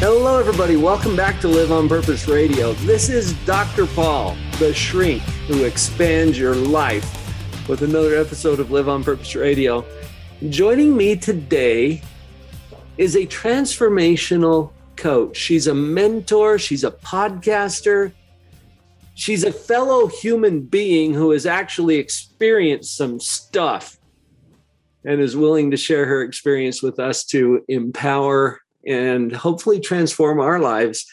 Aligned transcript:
Hello, 0.00 0.38
everybody. 0.38 0.76
Welcome 0.76 1.14
back 1.14 1.42
to 1.42 1.48
Live 1.48 1.70
on 1.70 1.86
Purpose 1.86 2.26
Radio. 2.26 2.72
This 2.72 3.10
is 3.10 3.34
Dr. 3.44 3.86
Paul, 3.86 4.34
the 4.58 4.72
shrink 4.72 5.20
who 5.46 5.64
expands 5.64 6.38
your 6.38 6.54
life, 6.54 7.68
with 7.68 7.82
another 7.82 8.16
episode 8.16 8.60
of 8.60 8.70
Live 8.70 8.88
on 8.88 9.04
Purpose 9.04 9.36
Radio. 9.36 9.84
Joining 10.48 10.96
me 10.96 11.16
today 11.16 12.00
is 12.96 13.14
a 13.14 13.26
transformational 13.26 14.72
coach. 14.96 15.36
She's 15.36 15.66
a 15.66 15.74
mentor, 15.74 16.58
she's 16.58 16.82
a 16.82 16.92
podcaster, 16.92 18.14
she's 19.12 19.44
a 19.44 19.52
fellow 19.52 20.06
human 20.06 20.62
being 20.62 21.12
who 21.12 21.32
has 21.32 21.44
actually 21.44 21.96
experienced 21.96 22.96
some 22.96 23.20
stuff 23.20 23.98
and 25.04 25.20
is 25.20 25.36
willing 25.36 25.70
to 25.72 25.76
share 25.76 26.06
her 26.06 26.22
experience 26.22 26.82
with 26.82 26.98
us 26.98 27.22
to 27.24 27.62
empower 27.68 28.62
and 28.86 29.34
hopefully 29.34 29.80
transform 29.80 30.40
our 30.40 30.58
lives. 30.58 31.06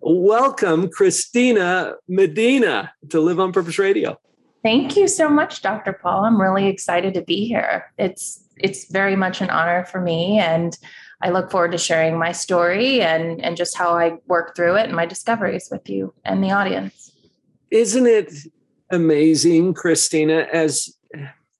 Welcome, 0.00 0.88
Christina 0.88 1.94
Medina, 2.08 2.92
to 3.10 3.20
Live 3.20 3.38
on 3.38 3.52
Purpose 3.52 3.78
Radio. 3.78 4.18
Thank 4.62 4.96
you 4.96 5.08
so 5.08 5.28
much, 5.28 5.62
Dr. 5.62 5.92
Paul. 5.92 6.24
I'm 6.24 6.40
really 6.40 6.66
excited 6.66 7.14
to 7.14 7.22
be 7.22 7.46
here. 7.46 7.92
It's 7.98 8.44
it's 8.56 8.90
very 8.90 9.16
much 9.16 9.40
an 9.40 9.48
honor 9.48 9.86
for 9.86 10.02
me 10.02 10.38
and 10.38 10.76
I 11.22 11.30
look 11.30 11.50
forward 11.50 11.72
to 11.72 11.78
sharing 11.78 12.18
my 12.18 12.32
story 12.32 13.00
and 13.02 13.42
and 13.44 13.56
just 13.56 13.76
how 13.76 13.96
I 13.96 14.18
work 14.26 14.56
through 14.56 14.76
it 14.76 14.86
and 14.86 14.94
my 14.94 15.06
discoveries 15.06 15.68
with 15.70 15.88
you 15.88 16.14
and 16.24 16.42
the 16.42 16.50
audience. 16.50 17.12
Isn't 17.70 18.06
it 18.06 18.32
amazing, 18.90 19.74
Christina, 19.74 20.46
as 20.52 20.94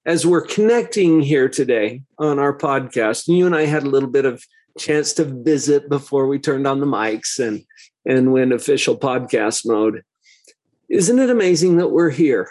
as 0.07 0.27
we're 0.27 0.47
connecting 0.47 1.21
here 1.21 1.49
today 1.49 2.03
on 2.19 2.39
our 2.39 2.57
podcast, 2.57 3.29
you 3.29 3.47
and 3.47 3.55
I 3.55 3.67
had 3.67 3.83
a 3.83 3.91
little 3.91 4.09
bit 4.09 4.25
of 4.25 4.43
chance 4.79 5.13
to 5.15 5.25
visit 5.25 5.89
before 5.89 6.27
we 6.27 6.39
turned 6.39 6.67
on 6.67 6.81
the 6.81 6.87
mics 6.87 7.39
and 7.39 7.65
and 8.07 8.33
went 8.33 8.53
official 8.53 8.99
podcast 8.99 9.67
mode. 9.67 10.03
Isn't 10.89 11.19
it 11.19 11.31
amazing 11.31 11.77
that 11.77 11.89
we're 11.89 12.11
here? 12.11 12.51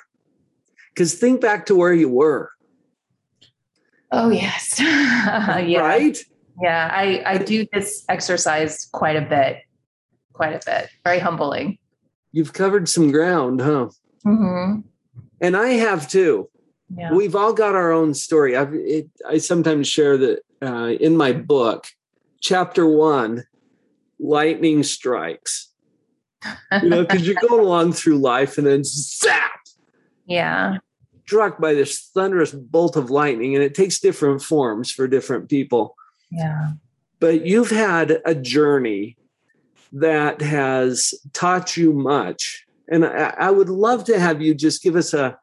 Because 0.93 1.15
think 1.15 1.41
back 1.41 1.65
to 1.67 1.75
where 1.75 1.93
you 1.93 2.09
were. 2.09 2.51
Oh 4.11 4.29
yes. 4.29 4.75
yeah. 4.79 5.79
Right? 5.79 6.17
Yeah, 6.61 6.89
I, 6.91 7.23
I 7.25 7.37
do 7.37 7.65
this 7.71 8.03
exercise 8.09 8.85
quite 8.91 9.15
a 9.15 9.21
bit, 9.21 9.59
quite 10.33 10.53
a 10.53 10.61
bit. 10.65 10.89
Very 11.05 11.19
humbling. 11.19 11.77
You've 12.31 12.53
covered 12.53 12.89
some 12.89 13.11
ground, 13.11 13.61
huh? 13.61 13.89
Mm-hmm. 14.25 14.81
And 15.41 15.57
I 15.57 15.69
have 15.69 16.09
too. 16.09 16.49
Yeah. 16.95 17.13
We've 17.13 17.35
all 17.35 17.53
got 17.53 17.75
our 17.75 17.91
own 17.91 18.13
story. 18.13 18.57
I've, 18.57 18.73
it, 18.73 19.09
I 19.27 19.37
sometimes 19.37 19.87
share 19.87 20.17
that 20.17 20.39
uh, 20.61 20.87
in 20.99 21.15
my 21.15 21.31
book, 21.31 21.87
chapter 22.41 22.87
one, 22.87 23.45
lightning 24.19 24.83
strikes. 24.83 25.71
You 26.71 26.89
know, 26.89 27.01
because 27.01 27.27
you're 27.27 27.35
going 27.35 27.61
along 27.65 27.93
through 27.93 28.17
life 28.17 28.57
and 28.57 28.65
then 28.65 28.83
zap, 28.85 29.59
yeah. 30.25 30.77
struck 31.25 31.59
by 31.59 31.73
this 31.73 32.09
thunderous 32.13 32.53
bolt 32.53 32.95
of 32.95 33.09
lightning, 33.09 33.55
and 33.55 33.63
it 33.63 33.75
takes 33.75 33.99
different 33.99 34.41
forms 34.41 34.91
for 34.91 35.07
different 35.07 35.49
people. 35.49 35.95
Yeah. 36.31 36.73
but 37.19 37.45
you've 37.45 37.71
had 37.71 38.21
a 38.23 38.35
journey 38.35 39.17
that 39.91 40.41
has 40.41 41.15
taught 41.33 41.75
you 41.75 41.91
much 41.91 42.67
and 42.89 43.05
I, 43.05 43.33
I 43.37 43.51
would 43.51 43.69
love 43.69 44.03
to 44.05 44.19
have 44.19 44.41
you 44.41 44.53
just 44.53 44.83
give 44.83 44.95
us 44.95 45.13
a 45.13 45.37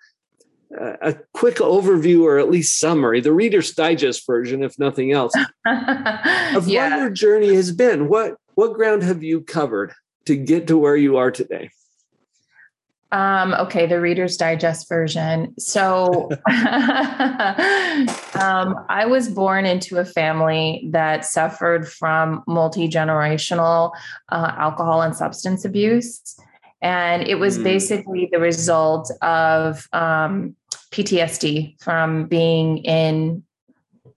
a 0.72 1.16
quick 1.32 1.56
overview 1.56 2.22
or 2.22 2.38
at 2.38 2.50
least 2.50 2.78
summary 2.78 3.21
the 3.21 3.32
reader's 3.32 3.72
digest 3.72 4.27
version 4.27 4.62
if 4.62 4.78
nothing 4.78 5.12
else 5.12 5.32
of 5.66 6.69
yeah. 6.69 6.91
what 6.91 6.99
your 6.99 7.10
journey 7.10 7.54
has 7.54 7.72
been 7.72 8.09
what 8.09 8.37
what 8.54 8.75
ground 8.75 9.03
have 9.03 9.22
you 9.22 9.41
covered 9.41 9.93
to 10.25 10.37
get 10.37 10.66
to 10.66 10.76
where 10.76 10.97
you 10.97 11.16
are 11.16 11.31
today 11.31 11.71
Um, 13.12 13.55
okay, 13.55 13.87
the 13.87 14.00
Reader's 14.00 14.37
Digest 14.37 14.88
version. 14.88 15.55
So 15.60 16.28
um, 16.49 16.56
I 18.88 19.06
was 19.09 19.28
born 19.28 19.65
into 19.65 19.99
a 19.99 20.05
family 20.05 20.88
that 20.91 21.25
suffered 21.25 21.88
from 21.88 22.43
multi 22.49 22.88
generational 22.88 23.93
uh, 24.31 24.55
alcohol 24.59 25.03
and 25.03 25.15
substance 25.15 25.65
abuse. 25.65 26.37
And 26.82 27.26
it 27.26 27.37
was 27.38 27.59
Mm. 27.59 27.64
basically 27.64 28.28
the 28.31 28.38
result 28.38 29.10
of 29.22 29.88
um, 29.92 30.54
PTSD 30.91 31.76
from 31.82 32.26
being 32.26 32.78
in 32.78 33.42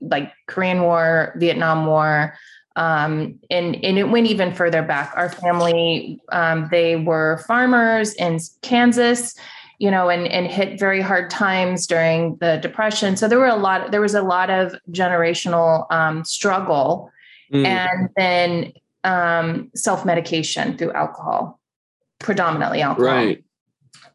like 0.01 0.31
Korean 0.47 0.81
War, 0.81 1.33
Vietnam 1.37 1.85
War, 1.85 2.33
um, 2.75 3.39
and 3.49 3.75
and 3.83 3.97
it 3.97 4.09
went 4.09 4.27
even 4.27 4.53
further 4.53 4.81
back. 4.81 5.11
Our 5.15 5.29
family, 5.29 6.21
um, 6.31 6.67
they 6.71 6.95
were 6.95 7.43
farmers 7.47 8.13
in 8.13 8.39
Kansas, 8.61 9.35
you 9.79 9.91
know, 9.91 10.09
and 10.09 10.25
and 10.27 10.47
hit 10.47 10.79
very 10.79 11.01
hard 11.01 11.29
times 11.29 11.85
during 11.87 12.37
the 12.37 12.57
depression. 12.57 13.17
So 13.17 13.27
there 13.27 13.39
were 13.39 13.47
a 13.47 13.55
lot. 13.57 13.91
There 13.91 13.99
was 14.01 14.15
a 14.15 14.21
lot 14.21 14.49
of 14.49 14.73
generational 14.91 15.91
um, 15.91 16.23
struggle, 16.23 17.11
Mm. 17.51 17.65
and 17.65 18.09
then 18.15 18.73
um, 19.03 19.71
self 19.75 20.05
medication 20.05 20.77
through 20.77 20.93
alcohol, 20.93 21.58
predominantly 22.19 22.81
alcohol. 22.81 23.15
right 23.15 23.43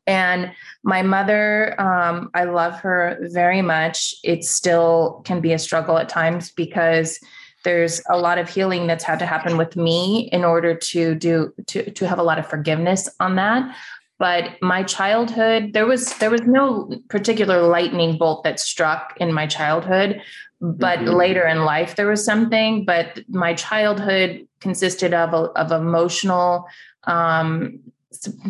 And 0.07 0.53
my 0.83 1.01
mother, 1.03 1.75
um, 1.81 2.31
I 2.35 2.45
love 2.45 2.75
her 2.81 3.19
very 3.33 3.63
much. 3.63 4.15
It 4.23 4.45
still 4.45 5.23
can 5.25 5.41
be 5.41 5.53
a 5.55 5.59
struggle 5.59 5.97
at 5.97 6.09
times 6.11 6.51
because 6.51 7.19
there's 7.65 8.03
a 8.11 8.19
lot 8.19 8.37
of 8.37 8.49
healing 8.49 8.87
that's 8.87 9.05
had 9.05 9.19
to 9.21 9.27
happen 9.27 9.57
with 9.57 9.75
me 9.77 10.29
in 10.31 10.45
order 10.45 10.75
to 10.75 11.15
do 11.15 11.55
to 11.69 11.91
to 11.91 12.07
have 12.07 12.19
a 12.19 12.23
lot 12.23 12.39
of 12.39 12.47
forgiveness 12.47 13.09
on 13.19 13.37
that. 13.37 13.75
But 14.19 14.61
my 14.61 14.83
childhood, 14.83 15.73
there 15.73 15.87
was 15.87 16.13
there 16.19 16.31
was 16.31 16.43
no 16.43 16.91
particular 17.09 17.63
lightning 17.63 18.19
bolt 18.19 18.45
that 18.45 18.61
struck 18.61 19.15
in 19.17 19.33
my 19.33 19.47
childhood. 19.47 20.21
But 20.61 20.99
Mhm. 21.01 21.17
later 21.17 21.47
in 21.47 21.65
life, 21.65 21.97
there 21.97 22.07
was 22.09 22.25
something. 22.25 22.85
But 22.85 23.21
my 23.29 23.55
childhood 23.55 24.47
consisted 24.61 25.15
of 25.15 25.33
of 25.57 25.73
emotional 25.73 26.67
um, 27.07 27.81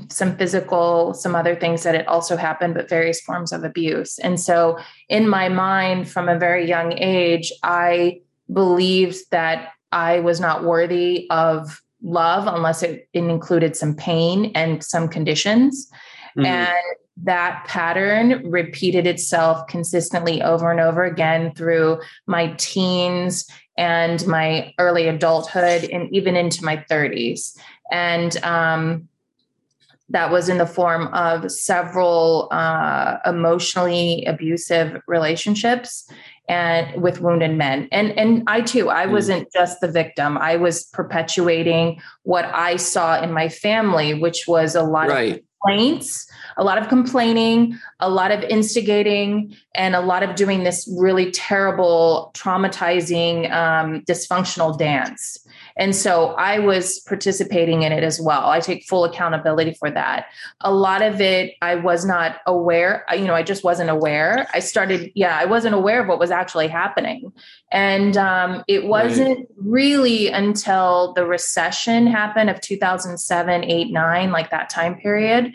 some, 0.09 0.37
physical, 0.37 1.15
some 1.15 1.35
other 1.35 1.55
things 1.55 1.83
that 1.83 1.95
had 1.95 2.07
also 2.07 2.37
happened, 2.37 2.75
but 2.75 2.89
various 2.89 3.21
forms 3.21 3.53
of 3.53 3.65
abuse. 3.65 4.19
And 4.19 4.39
so, 4.39 4.79
in 5.09 5.29
my 5.29 5.49
mind, 5.49 6.09
from 6.09 6.29
a 6.29 6.39
very 6.39 6.69
young 6.69 6.93
age, 6.99 7.53
I 7.63 8.21
believed 8.53 9.31
that 9.31 9.71
I 9.93 10.21
was 10.21 10.41
not 10.41 10.65
worthy 10.65 11.27
of 11.31 11.81
love 12.03 12.47
unless 12.47 12.83
it, 12.83 13.09
it 13.13 13.25
included 13.25 13.77
some 13.77 13.95
pain 13.95 14.53
and 14.55 14.85
some 14.85 15.09
conditions. 15.09 15.91
Mm. 16.37 16.47
And 16.47 16.97
that 17.23 17.65
pattern 17.67 18.51
repeated 18.51 19.07
itself 19.07 19.67
consistently 19.69 20.43
over 20.43 20.71
and 20.71 20.81
over 20.81 21.05
again 21.05 21.55
through 21.55 22.01
my 22.27 22.53
teens 22.59 23.49
and 23.79 24.27
my 24.27 24.73
early 24.79 25.09
adulthood 25.09 25.85
and 25.85 26.13
even 26.13 26.37
into 26.37 26.65
my 26.65 26.85
30s. 26.91 27.57
And 27.91 28.37
um, 28.45 29.09
that 30.15 30.31
was 30.31 30.49
in 30.49 30.59
the 30.59 30.67
form 30.67 31.09
of 31.09 31.51
several 31.51 32.49
uh, 32.51 33.19
emotionally 33.27 34.25
abusive 34.27 35.03
relationships 35.07 36.09
and 36.49 37.03
with 37.03 37.21
wounded 37.21 37.57
men 37.57 37.89
and 37.91 38.11
and 38.19 38.43
i 38.47 38.61
too 38.61 38.91
i 38.91 39.07
Mm. 39.07 39.13
wasn't 39.13 39.53
just 39.53 39.81
the 39.81 39.89
victim 39.89 40.37
i 40.37 40.57
was 40.57 40.85
perpetuating 40.85 41.99
what 42.23 42.45
i 42.55 42.77
saw 42.77 43.21
in 43.23 43.33
my 43.33 43.49
family 43.49 44.13
which 44.13 44.45
was 44.47 44.75
a 44.75 44.83
lot 44.83 45.09
of 45.11 45.41
complaints, 45.65 46.31
a 46.57 46.65
lot 46.65 46.79
of 46.79 46.89
complaining, 46.89 47.79
a 48.01 48.11
lot 48.11 48.31
of 48.31 48.43
instigating, 48.45 49.57
and 49.75 49.95
a 49.95 50.01
lot 50.01 50.23
of 50.23 50.35
doing 50.37 50.63
this 50.63 50.89
really 50.99 51.31
terrible, 51.31 52.31
traumatizing, 52.35 53.51
um, 53.51 54.03
dysfunctional 54.03 54.77
dance. 54.79 55.39
And 55.77 55.95
so 55.95 56.35
I 56.35 56.61
was 56.61 57.01
participating 57.01 57.83
in 57.83 57.93
it 57.93 58.05
as 58.05 58.21
well. 58.21 58.49
I 58.49 58.61
take 58.61 58.85
full 58.85 59.05
accountability 59.05 59.75
for 59.75 59.91
that. 59.91 60.27
A 60.61 60.73
lot 60.73 61.03
of 61.03 61.21
it, 61.21 61.55
I 61.63 61.75
was 61.75 62.05
not 62.05 62.41
aware, 62.47 63.05
you 63.13 63.25
know, 63.25 63.35
I 63.35 63.43
just 63.43 63.65
wasn't 63.65 63.91
aware. 63.91 64.47
I 64.55 64.61
started, 64.61 65.11
yeah, 65.15 65.37
I 65.37 65.47
wasn't 65.47 65.75
aware 65.75 66.01
of 66.01 66.09
what 66.09 66.21
was 66.21 66.31
actually 66.31 66.69
happening. 66.69 67.33
And 67.73 68.17
um, 68.17 68.63
it 68.69 68.87
wasn't 68.87 69.49
really 69.57 70.29
until 70.29 71.13
the 71.15 71.27
recession 71.27 72.07
happened 72.07 72.51
of 72.51 72.61
2007, 72.61 73.65
8, 73.65 73.93
9, 73.93 74.31
like 74.31 74.51
that 74.51 74.71
time 74.71 74.95
period. 74.95 75.55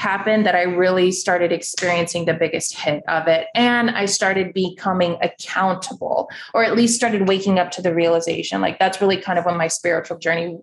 Happened 0.00 0.46
that 0.46 0.54
I 0.54 0.62
really 0.62 1.12
started 1.12 1.52
experiencing 1.52 2.24
the 2.24 2.32
biggest 2.32 2.74
hit 2.74 3.02
of 3.06 3.28
it. 3.28 3.48
And 3.54 3.90
I 3.90 4.06
started 4.06 4.54
becoming 4.54 5.18
accountable, 5.20 6.30
or 6.54 6.64
at 6.64 6.74
least 6.74 6.96
started 6.96 7.28
waking 7.28 7.58
up 7.58 7.70
to 7.72 7.82
the 7.82 7.94
realization. 7.94 8.62
Like 8.62 8.78
that's 8.78 9.02
really 9.02 9.18
kind 9.18 9.38
of 9.38 9.44
when 9.44 9.58
my 9.58 9.68
spiritual 9.68 10.16
journey 10.16 10.58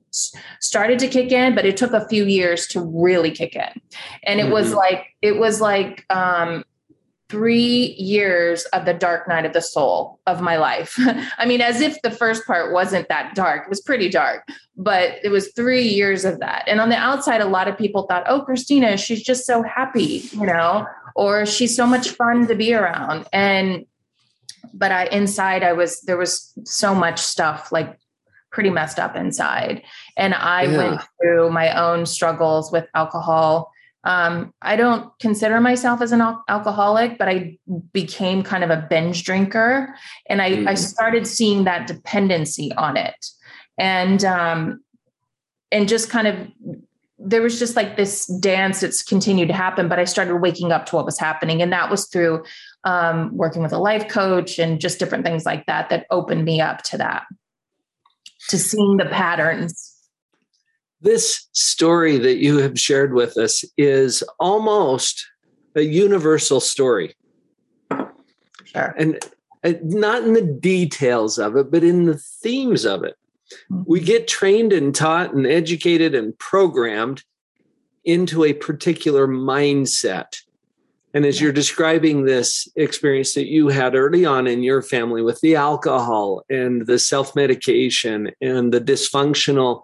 started 0.60 0.98
to 1.00 1.08
kick 1.08 1.32
in, 1.32 1.54
but 1.54 1.68
it 1.68 1.78
took 1.78 1.94
a 1.94 2.08
few 2.10 2.26
years 2.26 2.66
to 2.68 2.82
really 2.82 3.30
kick 3.30 3.56
in. 3.56 3.82
And 4.24 4.40
it 4.40 4.46
mm-hmm. 4.46 4.54
was 4.54 4.74
like, 4.74 5.06
it 5.22 5.38
was 5.38 5.62
like, 5.62 6.06
um, 6.10 6.64
three 7.30 7.94
years 7.98 8.64
of 8.66 8.86
the 8.86 8.94
dark 8.94 9.28
night 9.28 9.46
of 9.46 9.54
the 9.54 9.62
soul 9.62 10.20
of 10.28 10.42
my 10.42 10.56
life. 10.58 10.98
I 11.38 11.46
mean, 11.46 11.60
as 11.60 11.82
if 11.82 12.02
the 12.02 12.12
first 12.12 12.46
part 12.46 12.72
wasn't 12.72 13.10
that 13.10 13.36
dark, 13.36 13.64
it 13.66 13.70
was 13.70 13.82
pretty 13.82 14.10
dark, 14.10 14.48
but 14.78 15.16
it 15.24 15.30
was 15.30 15.52
three 15.52 15.88
years 15.88 16.24
of 16.24 16.40
that. 16.40 16.64
And 16.68 16.80
on 16.80 16.90
the 16.90 16.96
outside, 16.96 17.42
a 17.42 17.48
lot 17.48 17.68
of 17.68 17.78
people 17.78 18.04
thought, 18.04 18.24
oh, 18.28 18.42
Christina, 18.42 18.96
she's 18.96 19.22
just 19.22 19.46
so 19.46 19.62
happy, 19.62 20.30
you 20.32 20.46
know, 20.46 20.86
or 21.16 21.46
she's 21.46 21.76
so 21.76 21.86
much 21.86 22.10
fun 22.10 22.48
to 22.48 22.56
be 22.56 22.74
around. 22.74 23.28
And, 23.34 23.86
but 24.74 24.92
I, 24.92 25.06
inside, 25.08 25.64
I 25.64 25.74
was, 25.74 26.02
there 26.02 26.18
was 26.18 26.54
so 26.64 26.96
much 26.96 27.20
stuff 27.20 27.72
like 27.74 28.00
pretty 28.52 28.70
messed 28.70 29.00
up 29.00 29.18
inside. 29.18 29.84
And 30.16 30.34
I 30.34 30.64
yeah. 30.64 30.78
went 30.78 31.02
through 31.22 31.52
my 31.52 31.78
own 31.78 32.06
struggles 32.06 32.72
with 32.72 32.88
alcohol 32.96 33.72
um, 34.04 34.54
I 34.62 34.76
don't 34.76 35.12
consider 35.20 35.60
myself 35.60 36.02
as 36.02 36.12
an 36.12 36.22
al- 36.22 36.44
alcoholic, 36.48 37.18
but 37.18 37.28
I 37.28 37.58
became 37.92 38.44
kind 38.44 38.64
of 38.64 38.70
a 38.70 38.86
binge 38.90 39.24
drinker, 39.24 39.94
and 40.28 40.42
I, 40.42 40.52
mm. 40.52 40.68
I 40.68 40.76
started 40.76 41.28
seeing 41.28 41.66
that 41.66 41.88
dependency 41.88 42.72
on 42.74 42.96
it, 42.96 43.26
and 43.78 44.24
um, 44.24 44.82
and 45.72 45.90
just 45.90 46.10
kind 46.10 46.28
of 46.28 46.36
there 47.20 47.42
was 47.42 47.58
just 47.60 47.76
like 47.76 47.98
this 47.98 48.28
dance 48.40 48.82
that's 48.82 49.04
continued 49.04 49.48
to 49.48 49.54
happen. 49.54 49.90
But 49.90 50.00
I 50.00 50.06
started 50.06 50.38
waking 50.38 50.72
up 50.72 50.86
to 50.88 50.96
what 50.96 51.06
was 51.06 51.20
happening, 51.20 51.62
and 51.62 51.74
that 51.74 51.90
was 51.90 52.08
through 52.08 52.46
um, 52.84 53.36
working 53.36 53.62
with 53.62 53.74
a 53.74 53.80
life 53.80 54.08
coach 54.08 54.60
and 54.60 54.80
just 54.80 55.00
different 55.00 55.26
things 55.26 55.46
like 55.46 55.66
that 55.66 55.90
that 55.90 56.06
opened 56.12 56.46
me 56.46 56.62
up 56.62 56.84
to 56.84 56.98
that, 56.98 57.26
to 58.50 58.58
seeing 58.58 58.98
the 58.98 59.06
patterns 59.06 59.97
this 61.02 61.48
story 61.54 62.18
that 62.18 62.38
you 62.38 62.58
have 62.58 62.80
shared 62.80 63.14
with 63.14 63.38
us 63.38 63.64
is 63.78 64.24
almost 64.40 65.26
a 65.76 65.82
universal 65.82 66.60
story. 66.60 67.16
Sure. 68.66 68.96
And 68.98 69.20
uh, 69.64 69.74
not 69.84 70.24
in 70.24 70.34
the 70.34 70.42
details 70.42 71.38
of 71.38 71.56
it, 71.56 71.72
but 71.72 71.84
in 71.84 72.06
the 72.06 72.18
themes 72.18 72.86
of 72.86 73.04
it. 73.04 73.16
Mm-hmm. 73.72 73.84
We 73.86 74.00
get 74.00 74.28
trained 74.28 74.74
and 74.74 74.94
taught 74.94 75.34
and 75.34 75.46
educated 75.46 76.16
and 76.16 76.38
programmed 76.38 77.24
into 78.04 78.44
a 78.44 78.54
particular 78.54 79.28
mindset. 79.28 80.42
And 81.14 81.26
as 81.26 81.42
you're 81.42 81.52
describing 81.52 82.26
this 82.26 82.68
experience 82.76 83.34
that 83.34 83.48
you 83.48 83.70
had 83.70 83.96
early 83.96 84.26
on 84.26 84.46
in 84.48 84.64
your 84.64 84.82
family 84.82 85.22
with 85.22 85.42
the 85.42 85.56
alcohol 85.56 86.44
and 86.50 86.86
the 86.86 87.00
self 87.00 87.36
medication 87.36 88.32
and 88.42 88.74
the 88.74 88.82
dysfunctional 88.82 89.82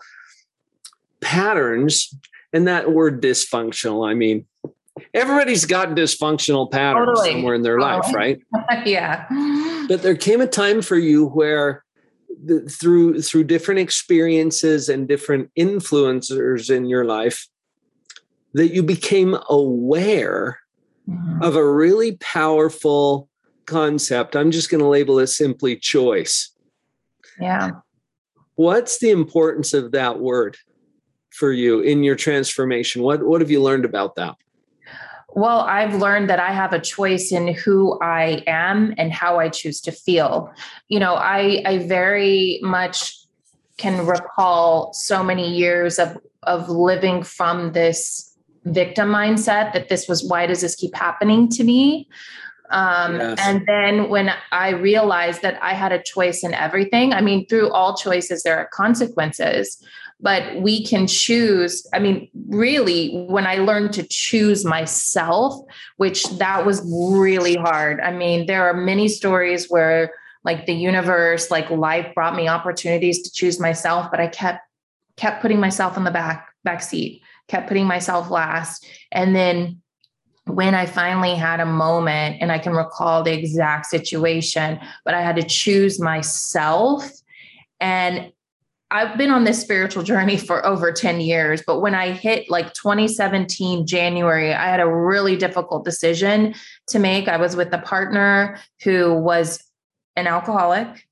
patterns, 1.23 2.13
and 2.51 2.67
that 2.67 2.91
word 2.91 3.21
dysfunctional, 3.21 4.07
I 4.07 4.13
mean, 4.13 4.45
everybody's 5.13 5.65
got 5.65 5.89
dysfunctional 5.89 6.71
patterns 6.71 7.07
totally. 7.07 7.31
somewhere 7.31 7.55
in 7.55 7.61
their 7.63 7.79
life, 7.79 8.13
right? 8.13 8.39
yeah. 8.85 9.25
But 9.87 10.01
there 10.01 10.15
came 10.15 10.41
a 10.41 10.47
time 10.47 10.81
for 10.81 10.97
you 10.97 11.27
where 11.27 11.83
the, 12.45 12.61
through 12.61 13.21
through 13.21 13.45
different 13.45 13.79
experiences 13.79 14.89
and 14.89 15.07
different 15.07 15.49
influencers 15.57 16.69
in 16.69 16.85
your 16.85 17.05
life 17.05 17.47
that 18.53 18.73
you 18.73 18.83
became 18.83 19.37
aware 19.49 20.59
mm-hmm. 21.09 21.41
of 21.41 21.55
a 21.55 21.71
really 21.71 22.17
powerful 22.17 23.29
concept. 23.65 24.35
I'm 24.35 24.51
just 24.51 24.69
going 24.69 24.81
to 24.81 24.87
label 24.87 25.19
it 25.19 25.27
simply 25.27 25.75
choice. 25.75 26.51
Yeah. 27.39 27.71
What's 28.55 28.99
the 28.99 29.09
importance 29.09 29.73
of 29.73 29.91
that 29.93 30.19
word? 30.19 30.57
For 31.33 31.51
you 31.51 31.79
in 31.81 32.03
your 32.03 32.15
transformation? 32.15 33.01
What 33.03 33.23
what 33.23 33.41
have 33.41 33.51
you 33.51 33.61
learned 33.61 33.85
about 33.85 34.15
that? 34.15 34.35
Well, 35.35 35.61
I've 35.61 35.95
learned 35.95 36.29
that 36.29 36.39
I 36.39 36.53
have 36.53 36.73
a 36.73 36.79
choice 36.79 37.31
in 37.31 37.53
who 37.53 37.99
I 38.01 38.43
am 38.45 38.93
and 38.99 39.11
how 39.11 39.39
I 39.39 39.49
choose 39.49 39.81
to 39.81 39.91
feel. 39.91 40.53
You 40.89 40.99
know, 40.99 41.15
I 41.15 41.63
I 41.65 41.79
very 41.79 42.59
much 42.61 43.17
can 43.77 44.05
recall 44.05 44.93
so 44.93 45.23
many 45.23 45.51
years 45.51 45.97
of 45.99 46.17
of 46.43 46.69
living 46.69 47.23
from 47.23 47.73
this 47.73 48.29
victim 48.65 49.09
mindset 49.09 49.73
that 49.73 49.89
this 49.89 50.07
was 50.07 50.23
why 50.23 50.45
does 50.45 50.61
this 50.61 50.75
keep 50.75 50.95
happening 50.95 51.49
to 51.49 51.63
me 51.63 52.07
um, 52.73 53.17
yes. 53.17 53.37
And 53.39 53.65
then 53.67 54.09
when 54.09 54.31
I 54.51 54.69
realized 54.69 55.43
that 55.43 55.61
I 55.61 55.73
had 55.73 55.91
a 55.91 56.01
choice 56.01 56.43
in 56.43 56.53
everything, 56.53 57.13
I 57.13 57.21
mean, 57.21 57.45
through 57.45 57.71
all 57.71 57.95
choices, 57.95 58.41
there 58.43 58.57
are 58.57 58.67
consequences 58.73 59.81
but 60.19 60.55
we 60.61 60.85
can 60.85 61.07
choose 61.07 61.87
i 61.93 61.99
mean 61.99 62.29
really 62.47 63.25
when 63.29 63.45
i 63.45 63.55
learned 63.55 63.93
to 63.93 64.03
choose 64.09 64.65
myself 64.65 65.55
which 65.97 66.23
that 66.37 66.65
was 66.65 66.81
really 66.85 67.55
hard 67.55 67.99
i 68.01 68.11
mean 68.11 68.45
there 68.45 68.67
are 68.67 68.73
many 68.73 69.07
stories 69.07 69.69
where 69.69 70.13
like 70.43 70.65
the 70.65 70.73
universe 70.73 71.49
like 71.51 71.69
life 71.69 72.13
brought 72.15 72.35
me 72.35 72.47
opportunities 72.47 73.21
to 73.21 73.31
choose 73.31 73.59
myself 73.59 74.07
but 74.11 74.19
i 74.19 74.27
kept 74.27 74.59
kept 75.17 75.41
putting 75.41 75.59
myself 75.59 75.97
in 75.97 76.03
the 76.03 76.11
back 76.11 76.49
back 76.63 76.81
seat 76.81 77.21
kept 77.47 77.67
putting 77.67 77.85
myself 77.85 78.29
last 78.29 78.85
and 79.11 79.35
then 79.35 79.81
when 80.45 80.75
I 80.75 80.85
finally 80.85 81.35
had 81.35 81.59
a 81.59 81.65
moment, 81.65 82.37
and 82.41 82.51
I 82.51 82.59
can 82.59 82.73
recall 82.73 83.23
the 83.23 83.31
exact 83.31 83.85
situation, 83.85 84.79
but 85.05 85.13
I 85.13 85.21
had 85.21 85.37
to 85.37 85.43
choose 85.43 85.99
myself. 85.99 87.09
And 87.79 88.31
I've 88.91 89.17
been 89.17 89.31
on 89.31 89.43
this 89.43 89.59
spiritual 89.59 90.03
journey 90.03 90.37
for 90.37 90.65
over 90.65 90.91
10 90.91 91.19
years, 91.21 91.63
but 91.65 91.79
when 91.79 91.95
I 91.95 92.11
hit 92.11 92.49
like 92.49 92.73
2017 92.73 93.87
January, 93.87 94.53
I 94.53 94.67
had 94.67 94.79
a 94.79 94.87
really 94.87 95.35
difficult 95.35 95.83
decision 95.83 96.53
to 96.87 96.99
make. 96.99 97.27
I 97.27 97.37
was 97.37 97.55
with 97.55 97.73
a 97.73 97.79
partner 97.79 98.59
who 98.83 99.15
was 99.15 99.63
an 100.15 100.27
alcoholic 100.27 101.07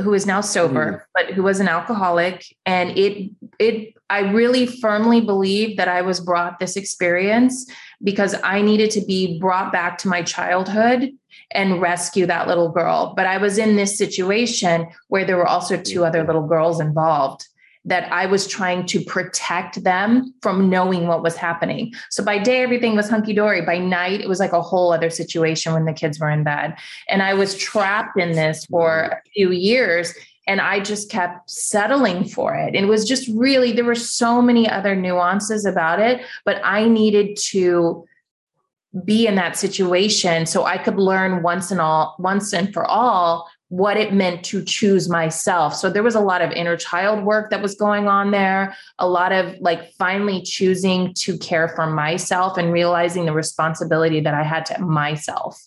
who 0.00 0.12
is 0.12 0.26
now 0.26 0.40
sober 0.40 0.92
mm. 0.92 1.00
but 1.14 1.34
who 1.34 1.42
was 1.42 1.60
an 1.60 1.68
alcoholic 1.68 2.44
and 2.66 2.96
it 2.98 3.30
it 3.58 3.94
I 4.10 4.20
really 4.20 4.66
firmly 4.66 5.20
believe 5.20 5.76
that 5.76 5.88
I 5.88 6.02
was 6.02 6.20
brought 6.20 6.58
this 6.58 6.76
experience 6.76 7.66
because 8.02 8.34
I 8.44 8.60
needed 8.60 8.90
to 8.92 9.00
be 9.00 9.38
brought 9.38 9.72
back 9.72 9.98
to 9.98 10.08
my 10.08 10.22
childhood 10.22 11.10
and 11.50 11.80
rescue 11.80 12.26
that 12.26 12.46
little 12.46 12.68
girl. 12.68 13.14
But 13.16 13.26
I 13.26 13.38
was 13.38 13.56
in 13.56 13.76
this 13.76 13.96
situation 13.96 14.88
where 15.08 15.24
there 15.24 15.36
were 15.36 15.46
also 15.46 15.76
two 15.76 16.04
other 16.04 16.24
little 16.24 16.46
girls 16.46 16.80
involved 16.80 17.46
that 17.84 18.10
I 18.10 18.26
was 18.26 18.46
trying 18.46 18.86
to 18.86 19.00
protect 19.04 19.84
them 19.84 20.32
from 20.40 20.70
knowing 20.70 21.06
what 21.06 21.22
was 21.22 21.36
happening. 21.36 21.92
So 22.10 22.24
by 22.24 22.38
day, 22.38 22.62
everything 22.62 22.96
was 22.96 23.10
hunky 23.10 23.34
dory. 23.34 23.60
By 23.62 23.78
night, 23.78 24.20
it 24.20 24.28
was 24.28 24.40
like 24.40 24.52
a 24.52 24.62
whole 24.62 24.92
other 24.92 25.10
situation 25.10 25.74
when 25.74 25.84
the 25.84 25.92
kids 25.92 26.18
were 26.18 26.30
in 26.30 26.44
bed. 26.44 26.76
And 27.08 27.22
I 27.22 27.34
was 27.34 27.56
trapped 27.56 28.18
in 28.18 28.32
this 28.32 28.64
for 28.66 29.02
a 29.02 29.22
few 29.34 29.50
years. 29.50 30.14
And 30.46 30.60
I 30.60 30.80
just 30.80 31.10
kept 31.10 31.48
settling 31.48 32.24
for 32.24 32.54
it. 32.54 32.74
It 32.74 32.86
was 32.86 33.06
just 33.06 33.28
really, 33.28 33.72
there 33.72 33.84
were 33.84 33.94
so 33.94 34.42
many 34.42 34.68
other 34.68 34.94
nuances 34.94 35.64
about 35.64 36.00
it, 36.00 36.20
but 36.44 36.60
I 36.62 36.86
needed 36.86 37.38
to 37.50 38.04
be 39.04 39.26
in 39.26 39.34
that 39.34 39.56
situation 39.56 40.46
so 40.46 40.64
I 40.64 40.78
could 40.78 40.96
learn 40.96 41.42
once 41.42 41.70
and 41.70 41.80
all 41.80 42.14
once 42.18 42.52
and 42.52 42.72
for 42.72 42.84
all 42.84 43.50
what 43.76 43.96
it 43.96 44.14
meant 44.14 44.44
to 44.44 44.64
choose 44.64 45.08
myself. 45.08 45.74
So 45.74 45.90
there 45.90 46.04
was 46.04 46.14
a 46.14 46.20
lot 46.20 46.42
of 46.42 46.52
inner 46.52 46.76
child 46.76 47.24
work 47.24 47.50
that 47.50 47.60
was 47.60 47.74
going 47.74 48.06
on 48.06 48.30
there, 48.30 48.76
a 49.00 49.08
lot 49.08 49.32
of 49.32 49.56
like 49.58 49.92
finally 49.94 50.42
choosing 50.42 51.12
to 51.14 51.36
care 51.38 51.66
for 51.66 51.88
myself 51.88 52.56
and 52.56 52.72
realizing 52.72 53.24
the 53.24 53.32
responsibility 53.32 54.20
that 54.20 54.32
I 54.32 54.44
had 54.44 54.64
to 54.66 54.80
myself. 54.80 55.60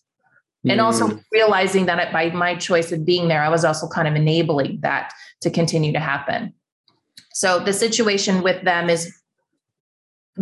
Mm. 0.66 0.72
And 0.72 0.82
also 0.82 1.08
mm. 1.10 1.24
realizing 1.34 1.86
that 1.88 2.14
by 2.14 2.30
my 2.30 2.56
choice 2.56 2.94
of 2.94 3.06
being 3.06 3.28
there, 3.28 3.44
I 3.44 3.50
was 3.50 3.66
also 3.66 3.90
kind 3.90 4.08
of 4.08 4.16
enabling 4.16 4.80
that 4.82 5.12
to 5.42 5.50
continue 5.50 5.92
to 5.92 6.00
happen. 6.00 6.54
So 7.34 7.60
the 7.60 7.74
situation 7.74 8.42
with 8.42 8.64
them 8.64 8.90
is 8.90 9.14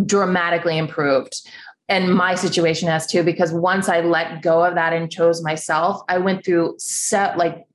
dramatically 0.05 0.77
improved 0.77 1.41
and 1.87 2.13
my 2.13 2.35
situation 2.35 2.87
has 2.87 3.05
too 3.07 3.23
because 3.23 3.51
once 3.51 3.89
i 3.89 4.01
let 4.01 4.41
go 4.41 4.63
of 4.63 4.75
that 4.75 4.93
and 4.93 5.11
chose 5.11 5.43
myself 5.43 6.01
i 6.09 6.17
went 6.17 6.43
through 6.43 6.75
set 6.77 7.37
like 7.37 7.65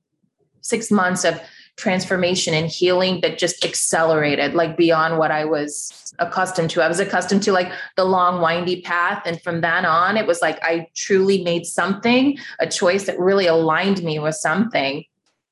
six 0.61 0.91
months 0.91 1.23
of 1.23 1.39
transformation 1.77 2.53
and 2.53 2.67
healing 2.67 3.21
that 3.21 3.37
just 3.37 3.65
accelerated 3.65 4.53
like 4.53 4.77
beyond 4.77 5.17
what 5.17 5.31
i 5.31 5.45
was 5.45 6.13
accustomed 6.19 6.69
to 6.69 6.81
i 6.81 6.87
was 6.87 6.99
accustomed 6.99 7.41
to 7.41 7.51
like 7.51 7.71
the 7.95 8.03
long 8.03 8.41
windy 8.41 8.81
path 8.81 9.23
and 9.25 9.41
from 9.41 9.61
then 9.61 9.85
on 9.85 10.17
it 10.17 10.27
was 10.27 10.41
like 10.41 10.59
i 10.61 10.85
truly 10.95 11.43
made 11.43 11.65
something 11.65 12.37
a 12.59 12.67
choice 12.67 13.05
that 13.05 13.17
really 13.19 13.47
aligned 13.47 14.03
me 14.03 14.19
with 14.19 14.35
something 14.35 15.03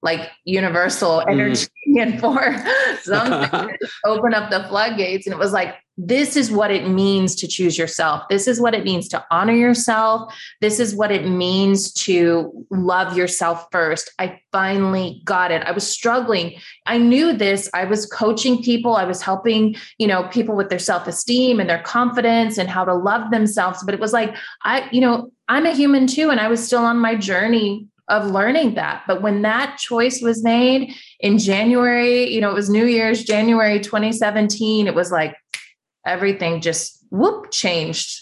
like 0.02 0.30
universal 0.46 1.22
mm. 1.22 1.32
energy 1.32 1.68
mm. 1.88 2.02
and 2.02 2.20
for 2.20 2.56
something 3.02 3.78
open 4.06 4.34
up 4.34 4.50
the 4.52 4.64
floodgates 4.68 5.26
and 5.26 5.34
it 5.34 5.40
was 5.40 5.54
like 5.54 5.76
this 6.02 6.38
is 6.38 6.50
what 6.50 6.72
it 6.72 6.88
means 6.88 7.36
to 7.36 7.46
choose 7.46 7.78
yourself. 7.78 8.24
This 8.30 8.48
is 8.48 8.62
what 8.62 8.74
it 8.74 8.86
means 8.86 9.10
to 9.10 9.26
honor 9.32 9.54
yourself. 9.54 10.34
This 10.62 10.80
is 10.80 10.96
what 10.96 11.12
it 11.12 11.28
means 11.28 11.92
to 12.06 12.66
love 12.72 13.18
yourself 13.18 13.68
first. 13.70 14.10
I 14.18 14.40
finally 14.54 15.22
got 15.26 15.52
it. 15.52 15.62
I 15.64 15.72
was 15.72 15.86
struggling. 15.86 16.58
I 16.86 17.00
knew 17.00 17.34
this. 17.34 17.70
I 17.74 17.84
was 17.84 18.06
coaching 18.06 18.64
people. 18.64 18.96
I 18.96 19.04
was 19.04 19.22
helping, 19.22 19.76
you 19.98 20.08
know, 20.08 20.24
people 20.30 20.56
with 20.56 20.70
their 20.70 20.80
self-esteem 20.80 21.60
and 21.60 21.70
their 21.70 21.84
confidence 21.84 22.58
and 22.58 22.70
how 22.70 22.86
to 22.86 22.94
love 22.94 23.30
themselves, 23.30 23.84
but 23.84 23.94
it 23.94 24.00
was 24.00 24.14
like 24.14 24.34
I, 24.64 24.88
you 24.92 25.02
know, 25.02 25.34
I'm 25.50 25.66
a 25.66 25.76
human 25.76 26.08
too 26.08 26.30
and 26.30 26.40
I 26.40 26.48
was 26.48 26.66
still 26.66 26.86
on 26.86 26.98
my 26.98 27.16
journey 27.16 27.90
of 28.08 28.26
learning 28.26 28.76
that. 28.76 29.04
But 29.06 29.22
when 29.22 29.42
that 29.44 29.78
choice 29.78 30.22
was 30.22 30.44
made 30.44 30.96
in 31.20 31.38
January, 31.38 32.28
you 32.28 32.42
know, 32.42 32.50
it 32.50 32.56
was 32.56 32.70
New 32.70 32.86
Year's, 32.86 33.24
January 33.24 33.80
2017, 33.80 34.88
it 34.88 34.96
was 34.96 35.12
like 35.12 35.36
everything 36.10 36.62
just 36.62 37.06
whoop 37.10 37.52
changed. 37.52 38.22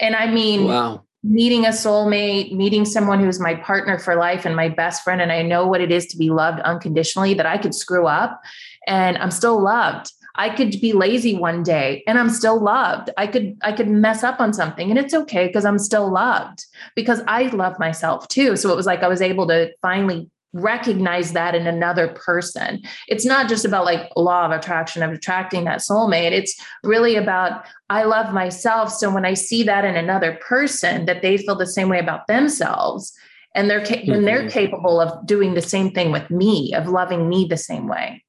And 0.00 0.16
I 0.16 0.30
mean, 0.30 0.64
wow. 0.64 1.04
meeting 1.22 1.66
a 1.66 1.70
soulmate, 1.70 2.52
meeting 2.52 2.84
someone 2.84 3.20
who's 3.20 3.40
my 3.40 3.54
partner 3.54 3.98
for 3.98 4.16
life 4.16 4.44
and 4.44 4.56
my 4.56 4.68
best 4.68 5.02
friend, 5.02 5.20
and 5.20 5.32
I 5.32 5.42
know 5.42 5.66
what 5.66 5.80
it 5.80 5.92
is 5.92 6.06
to 6.06 6.16
be 6.16 6.30
loved 6.30 6.60
unconditionally, 6.60 7.34
that 7.34 7.46
I 7.46 7.58
could 7.58 7.74
screw 7.74 8.06
up 8.06 8.40
and 8.86 9.18
I'm 9.18 9.30
still 9.30 9.60
loved. 9.60 10.10
I 10.36 10.50
could 10.50 10.80
be 10.80 10.92
lazy 10.92 11.36
one 11.36 11.62
day 11.62 12.02
and 12.08 12.18
I'm 12.18 12.30
still 12.30 12.60
loved. 12.60 13.08
I 13.16 13.28
could 13.28 13.56
I 13.62 13.70
could 13.70 13.88
mess 13.88 14.24
up 14.24 14.40
on 14.40 14.52
something 14.52 14.90
and 14.90 14.98
it's 14.98 15.14
okay 15.14 15.46
because 15.46 15.64
I'm 15.64 15.78
still 15.78 16.10
loved 16.10 16.64
because 16.96 17.22
I 17.28 17.44
love 17.48 17.78
myself 17.78 18.26
too. 18.26 18.56
So 18.56 18.72
it 18.72 18.76
was 18.76 18.86
like 18.86 19.04
I 19.04 19.08
was 19.08 19.22
able 19.22 19.46
to 19.46 19.70
finally 19.80 20.28
recognize 20.54 21.32
that 21.32 21.54
in 21.54 21.66
another 21.66 22.08
person. 22.08 22.80
It's 23.08 23.26
not 23.26 23.48
just 23.48 23.64
about 23.64 23.84
like 23.84 24.10
law 24.16 24.46
of 24.46 24.52
attraction 24.52 25.02
of 25.02 25.10
attracting 25.10 25.64
that 25.64 25.80
soulmate. 25.80 26.30
It's 26.30 26.54
really 26.82 27.16
about 27.16 27.66
I 27.90 28.04
love 28.04 28.32
myself. 28.32 28.90
So 28.90 29.12
when 29.12 29.24
I 29.24 29.34
see 29.34 29.64
that 29.64 29.84
in 29.84 29.96
another 29.96 30.38
person, 30.40 31.04
that 31.06 31.22
they 31.22 31.36
feel 31.36 31.56
the 31.56 31.66
same 31.66 31.88
way 31.88 31.98
about 31.98 32.28
themselves, 32.28 33.12
and 33.54 33.68
they're 33.68 33.84
ca- 33.84 34.04
mm-hmm. 34.04 34.24
they're 34.24 34.48
capable 34.48 35.00
of 35.00 35.26
doing 35.26 35.54
the 35.54 35.62
same 35.62 35.90
thing 35.90 36.12
with 36.12 36.30
me, 36.30 36.72
of 36.72 36.88
loving 36.88 37.28
me 37.28 37.46
the 37.46 37.56
same 37.56 37.88
way. 37.88 38.24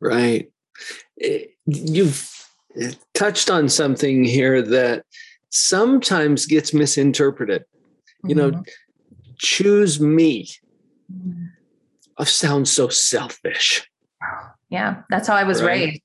Right. 0.00 0.50
Eh, 1.20 1.44
you've 1.66 2.48
eh, 2.80 2.92
touched 3.14 3.50
on 3.50 3.68
something 3.68 4.24
here 4.24 4.62
that 4.62 5.04
sometimes 5.50 6.46
gets 6.46 6.72
misinterpreted. 6.72 7.64
You 8.24 8.34
know, 8.34 8.50
mm-hmm. 8.52 8.62
choose 9.38 10.00
me 10.00 10.48
I 12.18 12.24
sound 12.24 12.68
so 12.68 12.88
selfish. 12.88 13.88
Yeah, 14.70 15.02
that's 15.10 15.28
how 15.28 15.34
I 15.34 15.44
was 15.44 15.62
right? 15.62 15.88
raised. 15.88 16.02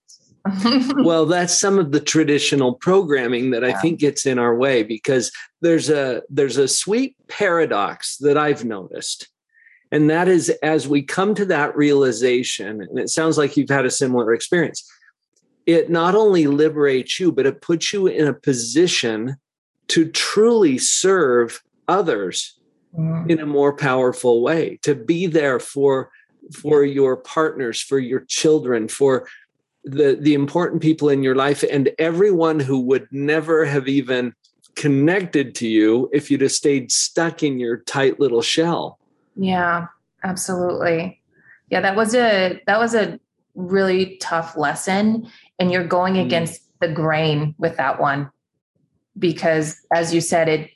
well, 1.04 1.26
that's 1.26 1.58
some 1.58 1.78
of 1.78 1.92
the 1.92 2.00
traditional 2.00 2.74
programming 2.76 3.52
that 3.52 3.64
yeah. 3.64 3.70
I 3.70 3.74
think 3.74 4.00
gets 4.00 4.26
in 4.26 4.40
our 4.40 4.56
way 4.56 4.84
because 4.84 5.32
there's 5.62 5.90
a 5.90 6.22
there's 6.30 6.58
a 6.58 6.68
sweet 6.68 7.16
paradox 7.28 8.18
that 8.18 8.38
I've 8.38 8.66
noticed. 8.66 9.28
And 9.92 10.10
that 10.10 10.28
is 10.28 10.50
as 10.62 10.88
we 10.88 11.02
come 11.02 11.34
to 11.36 11.46
that 11.46 11.76
realization, 11.76 12.82
and 12.82 13.00
it 13.00 13.10
sounds 13.10 13.38
like 13.38 13.56
you've 13.56 13.70
had 13.70 13.86
a 13.86 13.92
similar 13.92 14.34
experience, 14.34 14.90
it 15.66 15.90
not 15.90 16.16
only 16.16 16.48
liberates 16.48 17.20
you, 17.20 17.32
but 17.32 17.46
it 17.46 17.62
puts 17.62 17.94
you 17.94 18.08
in 18.08 18.28
a 18.28 18.34
position 18.34 19.38
to 19.90 20.10
truly 20.10 20.78
serve 20.78 21.62
others 21.88 22.57
mm. 22.98 23.30
in 23.30 23.40
a 23.40 23.46
more 23.46 23.74
powerful 23.74 24.42
way 24.42 24.80
to 24.82 24.96
be 24.96 25.28
there 25.28 25.60
for 25.60 26.10
for 26.54 26.84
your 26.84 27.18
partners 27.18 27.82
for 27.82 28.00
your 28.00 28.22
children 28.22 28.88
for 28.88 29.28
the 29.84 30.18
the 30.20 30.34
important 30.34 30.82
people 30.82 31.10
in 31.10 31.24
your 31.24 31.36
life 31.36 31.64
and 31.72 31.90
everyone 32.00 32.60
who 32.60 32.80
would 32.80 33.08
never 33.12 33.66
have 33.66 33.88
even 33.88 34.34
connected 34.76 35.56
to 35.56 35.68
you 35.68 36.10
if 36.14 36.30
you'd 36.30 36.42
have 36.42 36.52
stayed 36.52 36.92
stuck 36.92 37.44
in 37.44 37.60
your 37.60 37.78
tight 37.78 38.20
little 38.20 38.42
shell 38.42 39.00
yeah 39.36 39.88
absolutely 40.24 41.22
yeah 41.70 41.82
that 41.82 41.96
was 41.96 42.16
a 42.16 42.62
that 42.68 42.80
was 42.80 42.96
a 42.96 43.20
really 43.56 44.18
tough 44.18 44.56
lesson 44.56 45.30
and 45.60 45.72
you're 45.72 45.88
going 45.88 46.14
mm. 46.14 46.26
against 46.26 46.62
the 46.80 46.88
grain 46.88 47.56
with 47.58 47.76
that 47.78 48.00
one 48.00 48.30
because 49.18 49.82
as 49.92 50.14
you 50.14 50.22
said 50.22 50.48
it 50.48 50.70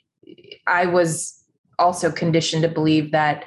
i 0.66 0.84
was 0.84 1.41
also 1.82 2.10
conditioned 2.10 2.62
to 2.62 2.68
believe 2.68 3.10
that 3.10 3.44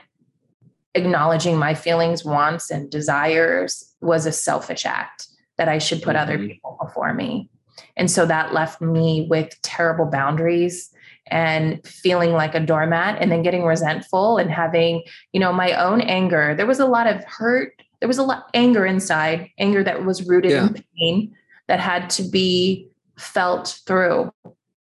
acknowledging 0.94 1.58
my 1.58 1.74
feelings, 1.74 2.24
wants, 2.24 2.70
and 2.70 2.90
desires 2.90 3.96
was 4.02 4.26
a 4.26 4.32
selfish 4.32 4.86
act, 4.86 5.28
that 5.58 5.70
I 5.70 5.78
should 5.78 6.02
put 6.02 6.16
mm-hmm. 6.16 6.24
other 6.24 6.38
people 6.38 6.78
before 6.82 7.14
me. 7.14 7.50
And 7.98 8.12
so 8.12 8.26
that 8.26 8.54
left 8.54 8.82
me 8.82 9.28
with 9.30 9.60
terrible 9.62 10.06
boundaries 10.06 10.92
and 11.28 11.86
feeling 11.86 12.34
like 12.34 12.54
a 12.54 12.60
doormat 12.60 13.22
and 13.22 13.32
then 13.32 13.42
getting 13.42 13.64
resentful 13.64 14.38
and 14.38 14.52
having, 14.52 15.04
you 15.34 15.40
know, 15.40 15.52
my 15.52 15.74
own 15.74 16.02
anger. 16.02 16.54
There 16.56 16.68
was 16.68 16.80
a 16.80 16.86
lot 16.86 17.08
of 17.08 17.24
hurt. 17.24 17.82
There 18.00 18.08
was 18.08 18.18
a 18.18 18.24
lot 18.24 18.40
of 18.40 18.44
anger 18.54 18.86
inside, 18.86 19.50
anger 19.58 19.84
that 19.84 20.06
was 20.06 20.28
rooted 20.28 20.52
yeah. 20.52 20.68
in 20.68 20.84
pain 20.98 21.36
that 21.68 21.80
had 21.80 22.10
to 22.12 22.24
be 22.24 22.90
felt 23.18 23.80
through 23.88 24.32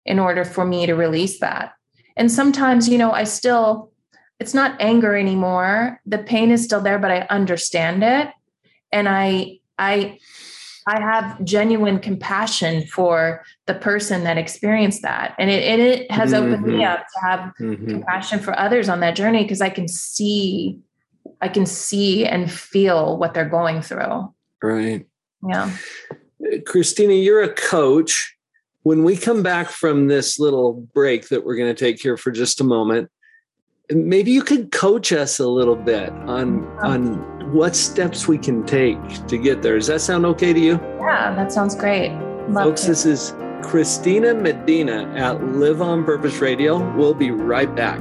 in 0.04 0.18
order 0.18 0.44
for 0.44 0.64
me 0.64 0.86
to 0.86 0.94
release 0.94 1.40
that. 1.40 1.72
And 2.16 2.30
sometimes, 2.30 2.88
you 2.88 2.98
know, 2.98 3.12
I 3.12 3.24
still, 3.24 3.90
it's 4.38 4.54
not 4.54 4.80
anger 4.80 5.16
anymore. 5.16 6.00
The 6.06 6.18
pain 6.18 6.50
is 6.50 6.64
still 6.64 6.80
there, 6.80 6.98
but 6.98 7.10
I 7.10 7.26
understand 7.30 8.02
it. 8.02 8.28
And 8.92 9.08
I, 9.08 9.58
I, 9.78 10.18
I 10.86 11.00
have 11.00 11.42
genuine 11.44 11.98
compassion 11.98 12.86
for 12.86 13.42
the 13.66 13.74
person 13.74 14.24
that 14.24 14.36
experienced 14.36 15.02
that. 15.02 15.34
And 15.38 15.50
it, 15.50 15.64
and 15.64 15.80
it 15.80 16.10
has 16.10 16.32
mm-hmm. 16.32 16.52
opened 16.52 16.66
me 16.66 16.72
mm-hmm. 16.74 16.82
up 16.82 17.00
to 17.00 17.20
have 17.26 17.40
mm-hmm. 17.58 17.88
compassion 17.88 18.38
for 18.38 18.58
others 18.58 18.88
on 18.88 19.00
that 19.00 19.16
journey 19.16 19.42
because 19.42 19.60
I 19.60 19.70
can 19.70 19.88
see, 19.88 20.78
I 21.40 21.48
can 21.48 21.66
see 21.66 22.26
and 22.26 22.50
feel 22.50 23.16
what 23.16 23.34
they're 23.34 23.48
going 23.48 23.80
through. 23.80 24.32
Right. 24.62 25.06
Yeah. 25.48 25.70
Christina, 26.66 27.14
you're 27.14 27.42
a 27.42 27.52
coach 27.52 28.33
when 28.84 29.02
we 29.02 29.16
come 29.16 29.42
back 29.42 29.70
from 29.70 30.06
this 30.06 30.38
little 30.38 30.74
break 30.74 31.28
that 31.30 31.44
we're 31.44 31.56
going 31.56 31.74
to 31.74 31.84
take 31.84 32.00
here 32.00 32.16
for 32.16 32.30
just 32.30 32.60
a 32.60 32.64
moment, 32.64 33.10
maybe 33.90 34.30
you 34.30 34.42
could 34.42 34.70
coach 34.72 35.10
us 35.10 35.40
a 35.40 35.48
little 35.48 35.74
bit 35.74 36.10
on 36.10 36.64
oh. 36.82 36.90
on 36.90 37.52
what 37.52 37.74
steps 37.74 38.28
we 38.28 38.38
can 38.38 38.64
take 38.64 39.26
to 39.26 39.38
get 39.38 39.62
there. 39.62 39.76
Does 39.76 39.86
that 39.88 40.00
sound 40.00 40.26
okay 40.26 40.52
to 40.52 40.60
you? 40.60 40.72
Yeah, 41.00 41.34
that 41.34 41.50
sounds 41.50 41.74
great. 41.74 42.12
Love 42.48 42.64
Folks, 42.64 42.82
to. 42.82 42.88
this 42.88 43.06
is 43.06 43.34
Christina 43.62 44.34
Medina 44.34 45.10
at 45.16 45.42
Live 45.42 45.80
on 45.80 46.04
Purpose 46.04 46.38
Radio. 46.40 46.94
We'll 46.94 47.14
be 47.14 47.30
right 47.30 47.74
back. 47.74 48.00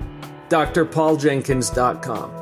drpauljenkins.com. 0.51 2.41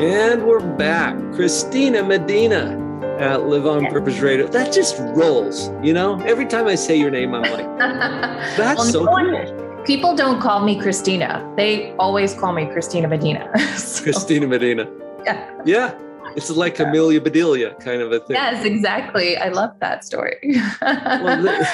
And 0.00 0.46
we're 0.46 0.60
back. 0.76 1.16
Christina 1.34 2.02
Medina 2.04 2.78
at 3.18 3.48
Live 3.48 3.66
on 3.66 3.84
Purpose 3.86 4.20
Radio. 4.20 4.46
That 4.46 4.72
just 4.72 4.96
rolls, 4.98 5.70
you 5.82 5.92
know? 5.92 6.20
Every 6.20 6.46
time 6.46 6.68
I 6.68 6.76
say 6.76 6.96
your 6.98 7.10
name, 7.10 7.34
I'm 7.34 7.42
like, 7.42 7.66
that's 8.56 8.78
well, 8.78 8.84
so 8.84 9.06
cool. 9.06 9.82
People 9.84 10.14
don't 10.14 10.40
call 10.40 10.64
me 10.64 10.80
Christina. 10.80 11.52
They 11.56 11.92
always 11.96 12.32
call 12.32 12.52
me 12.52 12.66
Christina 12.66 13.08
Medina. 13.08 13.50
so. 13.76 14.04
Christina 14.04 14.46
Medina. 14.46 14.88
Yeah. 15.24 15.62
Yeah. 15.64 15.98
It's 16.36 16.50
like 16.50 16.78
Amelia 16.78 17.20
Bedelia 17.20 17.74
kind 17.80 18.02
of 18.02 18.12
a 18.12 18.20
thing. 18.20 18.36
Yes, 18.36 18.64
exactly. 18.64 19.36
I 19.36 19.48
love 19.48 19.78
that 19.80 20.04
story. 20.04 20.36
well, 20.80 21.42
the, 21.42 21.68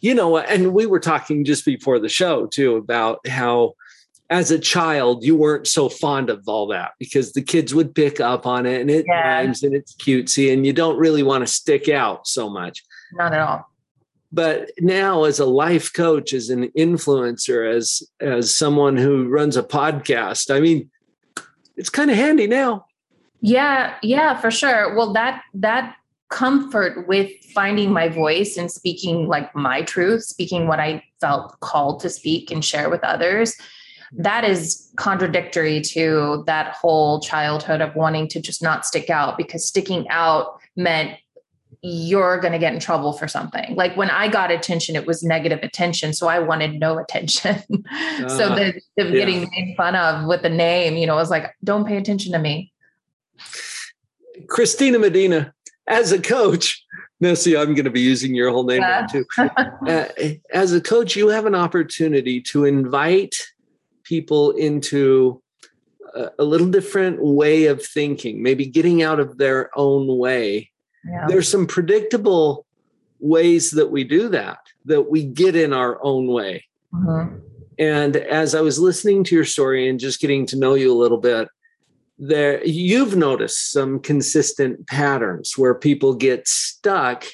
you 0.00 0.14
know, 0.14 0.38
and 0.38 0.74
we 0.74 0.86
were 0.86 1.00
talking 1.00 1.44
just 1.44 1.64
before 1.64 1.98
the 1.98 2.08
show 2.08 2.46
too 2.46 2.76
about 2.76 3.26
how 3.26 3.74
as 4.30 4.50
a 4.50 4.58
child 4.58 5.22
you 5.22 5.36
weren't 5.36 5.66
so 5.66 5.88
fond 5.88 6.30
of 6.30 6.42
all 6.48 6.66
that 6.66 6.92
because 6.98 7.32
the 7.32 7.42
kids 7.42 7.74
would 7.74 7.94
pick 7.94 8.20
up 8.20 8.46
on 8.46 8.66
it 8.66 8.80
and 8.80 8.90
it 8.90 9.04
yeah. 9.06 9.38
rhymes 9.38 9.62
and 9.62 9.74
it's 9.74 9.94
cutesy 9.94 10.52
and 10.52 10.66
you 10.66 10.72
don't 10.72 10.98
really 10.98 11.22
want 11.22 11.46
to 11.46 11.52
stick 11.52 11.88
out 11.88 12.26
so 12.26 12.48
much. 12.48 12.82
Not 13.12 13.32
at 13.32 13.40
all. 13.40 13.70
But 14.32 14.70
now 14.80 15.24
as 15.24 15.38
a 15.38 15.46
life 15.46 15.92
coach, 15.92 16.32
as 16.32 16.50
an 16.50 16.68
influencer, 16.76 17.72
as 17.72 18.02
as 18.20 18.52
someone 18.52 18.96
who 18.96 19.28
runs 19.28 19.56
a 19.56 19.62
podcast, 19.62 20.52
I 20.52 20.58
mean, 20.58 20.90
it's 21.76 21.90
kind 21.90 22.10
of 22.10 22.16
handy 22.16 22.48
now. 22.48 22.86
Yeah, 23.44 23.96
yeah, 24.02 24.40
for 24.40 24.50
sure. 24.50 24.94
Well, 24.94 25.12
that 25.12 25.42
that 25.52 25.96
comfort 26.30 27.06
with 27.06 27.30
finding 27.54 27.92
my 27.92 28.08
voice 28.08 28.56
and 28.56 28.72
speaking 28.72 29.28
like 29.28 29.54
my 29.54 29.82
truth, 29.82 30.24
speaking 30.24 30.66
what 30.66 30.80
I 30.80 31.04
felt 31.20 31.60
called 31.60 32.00
to 32.00 32.08
speak 32.08 32.50
and 32.50 32.64
share 32.64 32.88
with 32.88 33.04
others, 33.04 33.54
that 34.16 34.44
is 34.44 34.90
contradictory 34.96 35.82
to 35.92 36.42
that 36.46 36.72
whole 36.72 37.20
childhood 37.20 37.82
of 37.82 37.94
wanting 37.94 38.28
to 38.28 38.40
just 38.40 38.62
not 38.62 38.86
stick 38.86 39.10
out 39.10 39.36
because 39.36 39.68
sticking 39.68 40.08
out 40.08 40.58
meant 40.74 41.18
you're 41.82 42.40
going 42.40 42.52
to 42.52 42.58
get 42.58 42.72
in 42.72 42.80
trouble 42.80 43.12
for 43.12 43.28
something. 43.28 43.74
Like 43.74 43.94
when 43.94 44.08
I 44.08 44.28
got 44.28 44.50
attention, 44.50 44.96
it 44.96 45.06
was 45.06 45.22
negative 45.22 45.58
attention. 45.62 46.14
So 46.14 46.28
I 46.28 46.38
wanted 46.38 46.80
no 46.80 46.98
attention. 46.98 47.62
Uh, 47.92 48.28
so 48.28 48.54
the, 48.54 48.80
the 48.96 49.04
yeah. 49.04 49.10
getting 49.10 49.40
made 49.50 49.74
fun 49.76 49.94
of 49.94 50.26
with 50.26 50.40
the 50.40 50.48
name, 50.48 50.96
you 50.96 51.06
know, 51.06 51.16
was 51.16 51.28
like, 51.28 51.54
don't 51.62 51.86
pay 51.86 51.98
attention 51.98 52.32
to 52.32 52.38
me. 52.38 52.72
Christina 54.48 54.98
Medina, 54.98 55.52
as 55.86 56.12
a 56.12 56.20
coach, 56.20 56.84
no, 57.20 57.34
see, 57.34 57.56
I'm 57.56 57.74
going 57.74 57.84
to 57.84 57.90
be 57.90 58.00
using 58.00 58.34
your 58.34 58.50
whole 58.50 58.64
name 58.64 58.82
yeah. 58.82 59.00
now 59.00 59.06
too. 59.06 59.24
uh, 59.38 60.06
as 60.52 60.72
a 60.72 60.80
coach, 60.80 61.16
you 61.16 61.28
have 61.28 61.46
an 61.46 61.54
opportunity 61.54 62.40
to 62.42 62.64
invite 62.64 63.34
people 64.02 64.50
into 64.52 65.40
a, 66.14 66.30
a 66.40 66.44
little 66.44 66.68
different 66.68 67.22
way 67.22 67.66
of 67.66 67.84
thinking, 67.84 68.42
maybe 68.42 68.66
getting 68.66 69.02
out 69.02 69.20
of 69.20 69.38
their 69.38 69.70
own 69.78 70.18
way 70.18 70.70
yeah. 71.04 71.26
There's 71.28 71.48
some 71.48 71.66
predictable 71.66 72.66
ways 73.20 73.70
that 73.72 73.90
we 73.90 74.04
do 74.04 74.28
that, 74.30 74.58
that 74.86 75.10
we 75.10 75.24
get 75.24 75.56
in 75.56 75.72
our 75.72 76.02
own 76.02 76.26
way. 76.26 76.64
Mm-hmm. 76.92 77.38
And 77.78 78.16
as 78.16 78.54
I 78.54 78.60
was 78.60 78.78
listening 78.78 79.24
to 79.24 79.34
your 79.34 79.44
story 79.44 79.88
and 79.88 79.98
just 79.98 80.20
getting 80.20 80.46
to 80.46 80.58
know 80.58 80.74
you 80.74 80.92
a 80.92 80.96
little 80.96 81.18
bit, 81.18 81.48
there 82.18 82.64
you've 82.64 83.16
noticed 83.16 83.72
some 83.72 83.98
consistent 83.98 84.86
patterns 84.86 85.54
where 85.56 85.74
people 85.74 86.14
get 86.14 86.46
stuck 86.46 87.24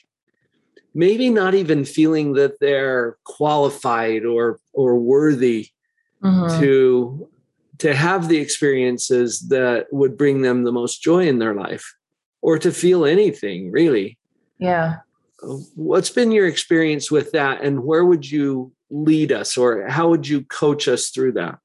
maybe 0.95 1.31
not 1.31 1.55
even 1.55 1.85
feeling 1.85 2.33
that 2.35 2.59
they're 2.61 3.17
qualified 3.25 4.25
or 4.25 4.61
or 4.73 4.99
worthy 4.99 5.69
mm-hmm. 6.23 6.61
to 6.61 7.29
to 7.79 7.95
have 7.95 8.29
the 8.29 8.39
experiences 8.39 9.49
that 9.49 9.87
would 9.91 10.17
bring 10.17 10.43
them 10.43 10.65
the 10.65 10.73
most 10.73 11.03
joy 11.03 11.27
in 11.27 11.39
their 11.39 11.55
life 11.55 11.95
or 12.43 12.59
to 12.59 12.71
feel 12.71 13.05
anything 13.07 13.71
really. 13.71 14.19
Yeah. 14.59 14.97
What's 15.75 16.11
been 16.11 16.33
your 16.33 16.47
experience 16.47 17.11
with 17.11 17.33
that 17.33 17.63
and 17.63 17.85
where 17.85 18.05
would 18.05 18.31
you 18.31 18.73
lead 18.91 19.33
us 19.33 19.57
or 19.57 19.89
how 19.89 20.11
would 20.11 20.29
you 20.29 20.43
coach 20.45 20.89
us 20.89 21.09
through 21.09 21.33
that? 21.33 21.59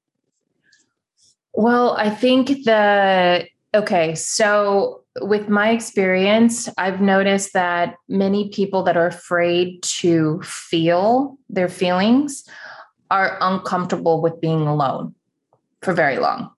Well, 1.56 1.96
I 1.98 2.10
think 2.10 2.48
the 2.66 3.48
okay, 3.74 4.16
so 4.16 5.04
with 5.22 5.48
my 5.48 5.70
experience, 5.70 6.70
I've 6.78 7.02
noticed 7.02 7.54
that 7.54 7.96
many 8.10 8.50
people 8.50 8.84
that 8.84 8.98
are 8.98 9.08
afraid 9.08 9.82
to 9.84 10.42
feel 10.44 11.38
their 11.50 11.70
feelings 11.70 12.44
are 13.10 13.38
uncomfortable 13.40 14.22
with 14.22 14.42
being 14.42 14.68
alone 14.68 15.16
for 15.82 15.94
very 15.94 16.18
long 16.18 16.52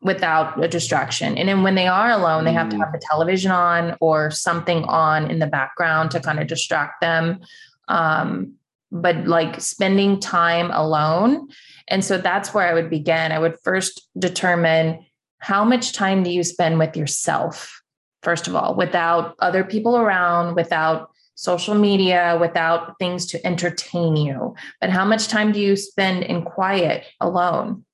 without 0.00 0.62
a 0.62 0.68
distraction. 0.68 1.36
And 1.36 1.48
then 1.48 1.62
when 1.62 1.74
they 1.74 1.88
are 1.88 2.10
alone, 2.10 2.44
they 2.44 2.52
have 2.52 2.68
to 2.68 2.76
mm. 2.76 2.80
have 2.80 2.92
the 2.92 3.00
television 3.10 3.50
on 3.50 3.96
or 4.00 4.30
something 4.30 4.84
on 4.84 5.30
in 5.30 5.38
the 5.38 5.46
background 5.46 6.10
to 6.12 6.20
kind 6.20 6.38
of 6.38 6.46
distract 6.46 7.00
them. 7.00 7.40
Um, 7.88 8.52
but 8.94 9.26
like 9.26 9.60
spending 9.60 10.20
time 10.20 10.70
alone. 10.70 11.48
And 11.88 12.04
so 12.04 12.16
that's 12.16 12.54
where 12.54 12.66
I 12.66 12.72
would 12.72 12.88
begin. 12.88 13.32
I 13.32 13.40
would 13.40 13.58
first 13.62 14.08
determine 14.16 15.04
how 15.38 15.64
much 15.64 15.92
time 15.92 16.22
do 16.22 16.30
you 16.30 16.44
spend 16.44 16.78
with 16.78 16.96
yourself, 16.96 17.82
first 18.22 18.46
of 18.46 18.54
all, 18.54 18.76
without 18.76 19.34
other 19.40 19.64
people 19.64 19.96
around, 19.96 20.54
without 20.54 21.10
social 21.34 21.74
media, 21.74 22.38
without 22.40 22.98
things 23.00 23.26
to 23.26 23.44
entertain 23.44 24.16
you. 24.16 24.54
But 24.80 24.90
how 24.90 25.04
much 25.04 25.26
time 25.26 25.50
do 25.50 25.60
you 25.60 25.74
spend 25.74 26.22
in 26.22 26.42
quiet 26.42 27.04
alone? 27.20 27.84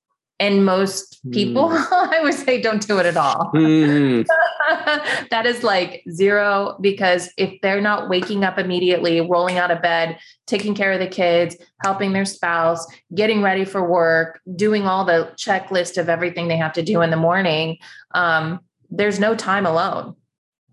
And 0.41 0.65
most 0.65 1.19
people 1.31 1.69
mm. 1.69 1.87
i 1.91 2.19
would 2.21 2.33
say 2.33 2.59
don't 2.59 2.85
do 2.87 2.97
it 2.97 3.05
at 3.05 3.15
all 3.15 3.51
mm. 3.53 4.25
that 5.29 5.45
is 5.45 5.63
like 5.63 6.03
zero 6.11 6.75
because 6.81 7.29
if 7.37 7.61
they're 7.61 7.79
not 7.79 8.09
waking 8.09 8.43
up 8.43 8.57
immediately 8.57 9.21
rolling 9.21 9.57
out 9.57 9.71
of 9.71 9.81
bed 9.81 10.17
taking 10.47 10.73
care 10.73 10.91
of 10.91 10.99
the 10.99 11.07
kids 11.07 11.55
helping 11.83 12.11
their 12.11 12.25
spouse 12.25 12.85
getting 13.13 13.41
ready 13.41 13.63
for 13.63 13.87
work 13.87 14.41
doing 14.55 14.87
all 14.87 15.05
the 15.05 15.31
checklist 15.37 15.97
of 15.97 16.09
everything 16.09 16.47
they 16.47 16.57
have 16.57 16.73
to 16.73 16.81
do 16.81 17.01
in 17.01 17.11
the 17.11 17.17
morning 17.17 17.77
um, 18.15 18.59
there's 18.89 19.19
no 19.19 19.35
time 19.35 19.65
alone 19.65 20.15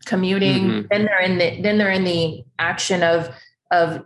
commuting 0.07 0.65
mm-hmm. 0.65 0.87
then 0.91 1.05
they're 1.05 1.21
in 1.21 1.39
the 1.39 1.61
then 1.61 1.77
they're 1.77 1.91
in 1.91 2.05
the 2.05 2.43
action 2.59 3.03
of 3.03 3.29
of 3.71 4.03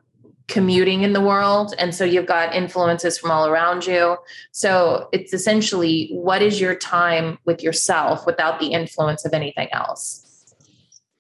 commuting 0.49 1.03
in 1.03 1.13
the 1.13 1.21
world. 1.21 1.75
And 1.79 1.95
so 1.95 2.05
you've 2.05 2.27
got 2.27 2.55
influences 2.55 3.19
from 3.19 3.31
all 3.31 3.47
around 3.47 3.87
you. 3.87 4.17
So 4.51 5.09
it's 5.13 5.33
essentially 5.33 6.09
what 6.13 6.43
is 6.43 6.61
your 6.61 6.75
time 6.75 7.39
with 7.45 7.63
yourself 7.63 8.27
without 8.27 8.61
the 8.61 8.69
influence 8.69 9.25
of 9.25 9.33
anything 9.33 9.69
else? 9.73 10.55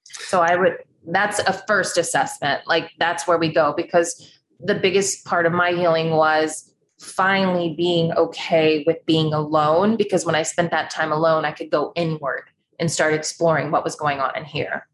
So 0.05 0.41
I 0.41 0.57
would, 0.57 0.79
that's 1.07 1.39
a 1.41 1.53
first 1.67 1.99
assessment. 1.99 2.67
Like 2.67 2.91
that's 2.99 3.27
where 3.27 3.39
we 3.39 3.53
go 3.53 3.73
because 3.77 4.31
the 4.61 4.75
biggest 4.75 5.25
part 5.25 5.47
of 5.47 5.53
my 5.53 5.73
healing 5.73 6.11
was 6.11 6.73
finally 7.01 7.75
being 7.75 8.13
okay 8.13 8.85
with 8.87 9.05
being 9.07 9.35
alone 9.35 9.97
because 9.97 10.25
when 10.25 10.35
I 10.35 10.43
spent 10.43 10.71
that 10.71 10.91
time 10.91 11.11
alone, 11.11 11.45
I 11.45 11.51
could 11.51 11.71
go 11.71 11.93
inward 11.97 12.45
and 12.79 12.91
start 12.91 13.15
exploring 13.15 13.71
what 13.71 13.85
was 13.85 13.97
going 13.97 14.21
on 14.21 14.37
in 14.37 14.45
here. 14.45 14.87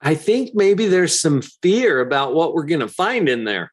I 0.00 0.14
think 0.14 0.54
maybe 0.54 0.86
there's 0.86 1.20
some 1.20 1.42
fear 1.42 2.00
about 2.00 2.34
what 2.34 2.54
we're 2.54 2.66
going 2.66 2.80
to 2.80 2.88
find 2.88 3.28
in 3.28 3.44
there. 3.44 3.72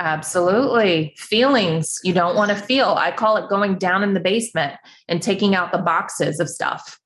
Absolutely. 0.00 1.14
Feelings 1.16 2.00
you 2.02 2.12
don't 2.12 2.34
want 2.34 2.50
to 2.50 2.56
feel. 2.56 2.96
I 2.98 3.12
call 3.12 3.36
it 3.36 3.48
going 3.48 3.78
down 3.78 4.02
in 4.02 4.14
the 4.14 4.20
basement 4.20 4.74
and 5.08 5.22
taking 5.22 5.54
out 5.54 5.70
the 5.70 5.78
boxes 5.78 6.40
of 6.40 6.48
stuff. 6.48 6.98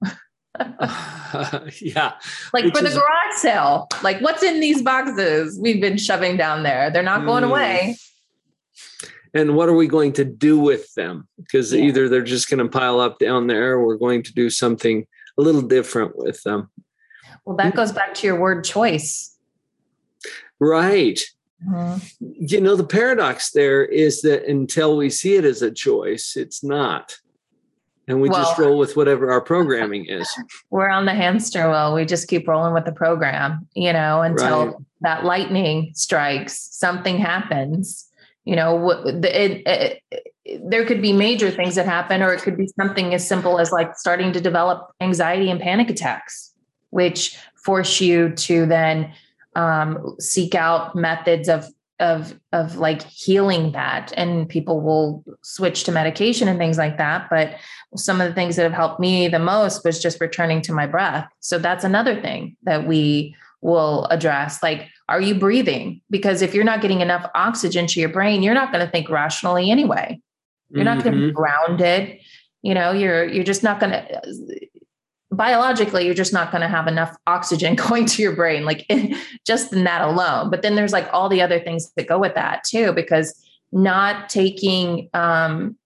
uh, 0.59 1.61
yeah. 1.81 2.14
Like 2.53 2.64
Which 2.64 2.77
for 2.77 2.83
the 2.83 2.90
garage 2.90 3.37
sale, 3.37 3.88
like 4.03 4.20
what's 4.20 4.42
in 4.42 4.61
these 4.61 4.83
boxes 4.83 5.59
we've 5.61 5.81
been 5.81 5.98
shoving 5.98 6.37
down 6.37 6.62
there? 6.62 6.90
They're 6.90 7.03
not 7.03 7.27
going 7.27 7.44
mm. 7.44 7.51
away. 7.51 7.96
And 9.35 9.55
what 9.55 9.68
are 9.68 9.74
we 9.74 9.87
going 9.87 10.14
to 10.14 10.24
do 10.24 10.59
with 10.59 10.92
them? 10.94 11.29
Because 11.37 11.74
yeah. 11.74 11.83
either 11.83 12.09
they're 12.09 12.22
just 12.22 12.48
going 12.48 12.64
to 12.64 12.70
pile 12.70 13.01
up 13.01 13.18
down 13.18 13.46
there 13.46 13.72
or 13.72 13.87
we're 13.87 13.96
going 13.96 14.22
to 14.22 14.33
do 14.33 14.48
something 14.48 15.07
a 15.37 15.42
little 15.42 15.62
different 15.62 16.16
with 16.16 16.42
them. 16.42 16.70
Well, 17.48 17.56
that 17.56 17.74
goes 17.74 17.92
back 17.92 18.12
to 18.16 18.26
your 18.26 18.38
word 18.38 18.62
choice. 18.62 19.34
Right. 20.61 21.18
Mm-hmm. 21.66 21.96
You 22.20 22.61
know, 22.61 22.76
the 22.76 22.84
paradox 22.84 23.52
there 23.52 23.87
is 23.87 24.20
that 24.20 24.44
until 24.44 24.98
we 24.98 25.08
see 25.08 25.37
it 25.37 25.46
as 25.46 25.62
a 25.62 25.70
choice, 25.70 26.37
it's 26.37 26.62
not. 26.62 27.16
And 28.06 28.20
we 28.20 28.28
well, 28.28 28.44
just 28.44 28.58
roll 28.58 28.76
with 28.76 28.98
whatever 28.98 29.30
our 29.30 29.40
programming 29.40 30.04
is. 30.04 30.30
We're 30.70 30.90
on 30.90 31.06
the 31.06 31.14
hamster 31.14 31.70
wheel. 31.70 31.94
We 31.94 32.04
just 32.04 32.28
keep 32.28 32.46
rolling 32.46 32.74
with 32.74 32.84
the 32.84 32.92
program, 32.92 33.66
you 33.74 33.94
know, 33.94 34.20
until 34.20 34.66
right. 34.66 34.76
that 35.00 35.24
lightning 35.24 35.92
strikes, 35.94 36.68
something 36.72 37.16
happens. 37.16 38.11
You 38.44 38.56
know, 38.56 38.90
it, 38.90 39.24
it, 39.24 40.02
it, 40.44 40.62
there 40.70 40.84
could 40.84 41.00
be 41.00 41.14
major 41.14 41.50
things 41.50 41.76
that 41.76 41.87
happen, 41.87 42.20
or 42.20 42.34
it 42.34 42.42
could 42.42 42.58
be 42.58 42.68
something 42.78 43.14
as 43.14 43.26
simple 43.26 43.58
as 43.58 43.72
like 43.72 43.96
starting 43.96 44.34
to 44.34 44.40
develop 44.40 44.90
anxiety 45.00 45.50
and 45.50 45.58
panic 45.58 45.88
attacks 45.88 46.47
which 46.90 47.37
force 47.57 48.01
you 48.01 48.31
to 48.31 48.66
then 48.66 49.12
um, 49.57 50.14
seek 50.18 50.55
out 50.55 50.94
methods 50.94 51.48
of 51.48 51.66
of 52.01 52.38
of 52.53 52.77
like 52.77 53.03
healing 53.03 53.72
that. 53.72 54.12
And 54.16 54.48
people 54.48 54.81
will 54.81 55.24
switch 55.42 55.85
to 55.85 55.92
medication 55.92 56.48
and 56.48 56.59
things 56.59 56.79
like 56.79 56.96
that. 56.98 57.29
But 57.29 57.57
some 57.96 58.20
of 58.20 58.29
the 58.29 58.35
things 58.35 58.57
that 58.57 58.62
have 58.62 58.72
helped 58.72 59.01
me 59.01 59.29
the 59.29 59.38
most 59.38 59.85
was 59.85 60.01
just 60.01 60.20
returning 60.20 60.62
to 60.62 60.72
my 60.72 60.87
breath. 60.87 61.29
So 61.40 61.59
that's 61.59 61.85
another 61.85 62.20
thing 62.20 62.57
that 62.62 62.87
we 62.87 63.35
will 63.61 64.05
address. 64.07 64.62
Like 64.62 64.88
are 65.09 65.20
you 65.20 65.35
breathing? 65.35 66.03
Because 66.11 66.42
if 66.42 66.55
you're 66.55 66.64
not 66.64 66.83
getting 66.83 67.01
enough 67.01 67.29
oxygen 67.35 67.87
to 67.88 68.01
your 68.01 68.11
brain 68.11 68.42
you're 68.42 68.55
not 68.55 68.72
going 68.72 68.85
to 68.85 68.90
think 68.90 69.09
rationally 69.09 69.70
anyway. 69.70 70.20
You're 70.70 70.85
mm-hmm. 70.85 70.96
not 70.96 71.05
going 71.05 71.16
to 71.16 71.27
be 71.29 71.33
grounded. 71.33 72.18
You 72.62 72.74
know 72.74 72.92
you're 72.92 73.24
you're 73.24 73.44
just 73.44 73.62
not 73.62 73.81
going 73.81 73.92
to 73.92 74.68
biologically 75.30 76.04
you're 76.04 76.14
just 76.14 76.32
not 76.32 76.50
going 76.50 76.62
to 76.62 76.68
have 76.68 76.86
enough 76.86 77.14
oxygen 77.26 77.74
going 77.88 78.06
to 78.06 78.22
your 78.22 78.34
brain 78.34 78.64
like 78.64 78.86
just 79.44 79.72
in 79.72 79.84
that 79.84 80.02
alone 80.02 80.50
but 80.50 80.62
then 80.62 80.74
there's 80.74 80.92
like 80.92 81.08
all 81.12 81.28
the 81.28 81.42
other 81.42 81.60
things 81.60 81.92
that 81.96 82.06
go 82.06 82.18
with 82.18 82.34
that 82.34 82.64
too 82.64 82.92
because 82.92 83.34
not 83.72 84.28
taking 84.28 85.08
um 85.14 85.76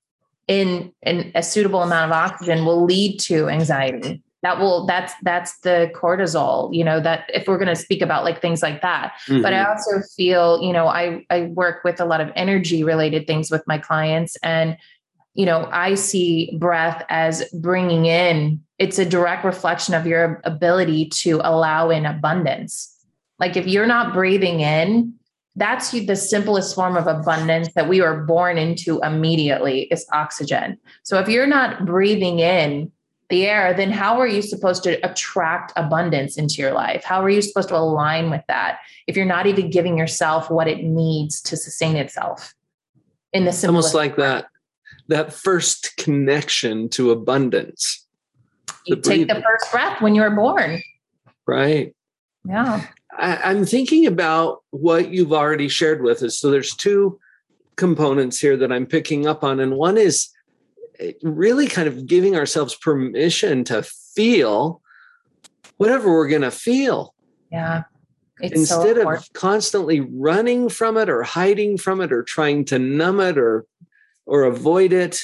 in, 0.48 0.92
in 1.02 1.30
a 1.34 1.42
suitable 1.42 1.82
amount 1.82 2.10
of 2.10 2.16
oxygen 2.16 2.64
will 2.64 2.84
lead 2.84 3.18
to 3.18 3.48
anxiety 3.48 4.22
that 4.42 4.58
will 4.58 4.86
that's 4.86 5.14
that's 5.22 5.58
the 5.60 5.90
cortisol 5.94 6.74
you 6.74 6.84
know 6.84 7.00
that 7.00 7.30
if 7.32 7.46
we're 7.46 7.58
going 7.58 7.68
to 7.68 7.76
speak 7.76 8.02
about 8.02 8.24
like 8.24 8.42
things 8.42 8.62
like 8.62 8.82
that 8.82 9.12
mm-hmm. 9.26 9.40
but 9.40 9.52
i 9.52 9.58
mm-hmm. 9.58 9.70
also 9.70 10.06
feel 10.16 10.60
you 10.62 10.72
know 10.72 10.86
i 10.86 11.24
i 11.30 11.42
work 11.54 11.82
with 11.84 12.00
a 12.00 12.04
lot 12.04 12.20
of 12.20 12.30
energy 12.36 12.84
related 12.84 13.26
things 13.26 13.50
with 13.50 13.62
my 13.66 13.78
clients 13.78 14.36
and 14.42 14.76
you 15.34 15.46
know 15.46 15.68
i 15.72 15.94
see 15.94 16.56
breath 16.58 17.04
as 17.08 17.48
bringing 17.54 18.06
in 18.06 18.60
it's 18.82 18.98
a 18.98 19.04
direct 19.04 19.44
reflection 19.44 19.94
of 19.94 20.06
your 20.06 20.40
ability 20.44 21.08
to 21.08 21.40
allow 21.44 21.88
in 21.90 22.04
abundance 22.04 22.94
like 23.38 23.56
if 23.56 23.66
you're 23.66 23.86
not 23.86 24.12
breathing 24.12 24.60
in 24.60 25.14
that's 25.54 25.90
the 25.90 26.16
simplest 26.16 26.74
form 26.74 26.96
of 26.96 27.06
abundance 27.06 27.68
that 27.74 27.88
we 27.88 28.00
were 28.00 28.24
born 28.24 28.56
into 28.58 29.00
immediately 29.00 29.82
is 29.84 30.06
oxygen 30.12 30.78
so 31.02 31.18
if 31.18 31.28
you're 31.28 31.46
not 31.46 31.86
breathing 31.86 32.40
in 32.40 32.90
the 33.32 33.46
air, 33.46 33.72
then 33.72 33.90
how 33.90 34.20
are 34.20 34.26
you 34.26 34.42
supposed 34.42 34.82
to 34.82 35.00
attract 35.10 35.72
abundance 35.74 36.36
into 36.36 36.56
your 36.56 36.72
life? 36.72 37.02
How 37.02 37.24
are 37.24 37.30
you 37.30 37.40
supposed 37.40 37.70
to 37.70 37.76
align 37.76 38.28
with 38.28 38.42
that 38.46 38.80
if 39.06 39.16
you're 39.16 39.24
not 39.24 39.46
even 39.46 39.70
giving 39.70 39.96
yourself 39.96 40.50
what 40.50 40.68
it 40.68 40.84
needs 40.84 41.40
to 41.42 41.56
sustain 41.56 41.96
itself? 41.96 42.52
In 43.32 43.46
the 43.46 43.52
simplest 43.52 43.94
almost 43.94 43.94
like 43.94 44.16
that 44.16 44.46
that 45.08 45.32
first 45.32 45.96
connection 45.96 46.88
to 46.90 47.10
abundance. 47.10 48.01
You 48.86 48.96
take 48.96 49.28
the 49.28 49.42
first 49.42 49.70
breath 49.70 50.00
when 50.00 50.14
you 50.14 50.22
were 50.22 50.30
born. 50.30 50.82
Right. 51.46 51.94
Yeah. 52.44 52.86
I, 53.16 53.36
I'm 53.36 53.64
thinking 53.64 54.06
about 54.06 54.62
what 54.70 55.10
you've 55.10 55.32
already 55.32 55.68
shared 55.68 56.02
with 56.02 56.22
us. 56.22 56.38
So 56.38 56.50
there's 56.50 56.74
two 56.74 57.18
components 57.76 58.38
here 58.38 58.56
that 58.56 58.72
I'm 58.72 58.86
picking 58.86 59.26
up 59.26 59.44
on, 59.44 59.60
and 59.60 59.76
one 59.76 59.98
is 59.98 60.28
really 61.22 61.66
kind 61.66 61.88
of 61.88 62.06
giving 62.06 62.36
ourselves 62.36 62.74
permission 62.74 63.64
to 63.64 63.82
feel 63.82 64.80
whatever 65.76 66.12
we're 66.12 66.28
going 66.28 66.42
to 66.42 66.50
feel. 66.50 67.14
Yeah. 67.50 67.82
Instead 68.40 68.96
so 68.96 69.10
of 69.10 69.32
constantly 69.34 70.00
running 70.00 70.68
from 70.68 70.96
it 70.96 71.08
or 71.08 71.22
hiding 71.22 71.78
from 71.78 72.00
it 72.00 72.12
or 72.12 72.22
trying 72.22 72.64
to 72.66 72.78
numb 72.78 73.20
it 73.20 73.38
or 73.38 73.66
or 74.26 74.44
avoid 74.44 74.92
it, 74.92 75.20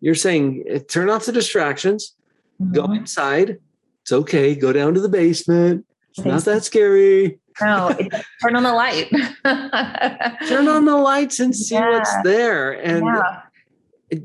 you're 0.00 0.14
saying 0.14 0.64
eh, 0.68 0.78
turn 0.88 1.10
off 1.10 1.26
the 1.26 1.32
distractions, 1.32 2.14
mm-hmm. 2.60 2.72
go 2.72 2.92
inside. 2.92 3.58
It's 4.02 4.12
okay. 4.12 4.54
Go 4.54 4.72
down 4.72 4.94
to 4.94 5.00
the 5.00 5.08
basement. 5.08 5.84
It's 6.10 6.24
not 6.24 6.42
that 6.44 6.64
scary. 6.64 7.40
No, 7.60 7.96
turn 8.42 8.56
on 8.56 8.62
the 8.62 8.72
light. 8.72 9.10
turn 10.48 10.68
on 10.68 10.84
the 10.84 10.96
lights 10.96 11.40
and 11.40 11.54
see 11.54 11.74
yeah. 11.74 11.90
what's 11.90 12.22
there. 12.22 12.72
And 12.72 13.04
yeah 13.04 13.42